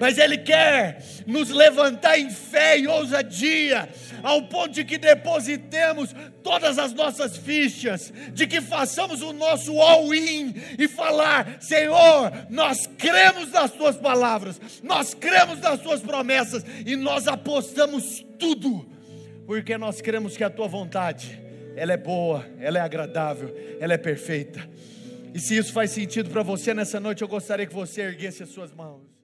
Mas 0.00 0.18
Ele 0.18 0.36
quer 0.36 1.00
nos 1.28 1.50
levantar 1.50 2.18
em 2.18 2.28
fé 2.28 2.76
e 2.76 2.88
ousadia, 2.88 3.88
ao 4.20 4.42
ponto 4.48 4.70
de 4.70 4.84
que 4.84 4.98
depositemos 4.98 6.12
todas 6.42 6.76
as 6.76 6.92
nossas 6.92 7.36
fichas, 7.36 8.12
de 8.32 8.48
que 8.48 8.60
façamos 8.60 9.22
o 9.22 9.32
nosso 9.32 9.80
all-in 9.80 10.52
e 10.76 10.88
falar: 10.88 11.58
Senhor, 11.60 12.32
nós 12.50 12.84
cremos 12.98 13.52
nas 13.52 13.70
Tuas 13.70 13.96
palavras, 13.96 14.60
nós 14.82 15.14
cremos 15.14 15.60
nas 15.60 15.78
Tuas 15.78 16.00
promessas 16.00 16.64
e 16.84 16.96
nós 16.96 17.28
apostamos 17.28 18.26
tudo 18.36 18.95
porque 19.46 19.78
nós 19.78 20.00
cremos 20.00 20.36
que 20.36 20.44
a 20.44 20.50
tua 20.50 20.68
vontade, 20.68 21.40
ela 21.76 21.92
é 21.92 21.96
boa, 21.96 22.44
ela 22.58 22.78
é 22.78 22.80
agradável, 22.80 23.54
ela 23.80 23.94
é 23.94 23.98
perfeita. 23.98 24.68
E 25.32 25.38
se 25.38 25.56
isso 25.56 25.72
faz 25.72 25.90
sentido 25.90 26.30
para 26.30 26.42
você 26.42 26.74
nessa 26.74 26.98
noite, 26.98 27.22
eu 27.22 27.28
gostaria 27.28 27.66
que 27.66 27.74
você 27.74 28.02
erguesse 28.02 28.42
as 28.42 28.48
suas 28.48 28.72
mãos. 28.72 29.15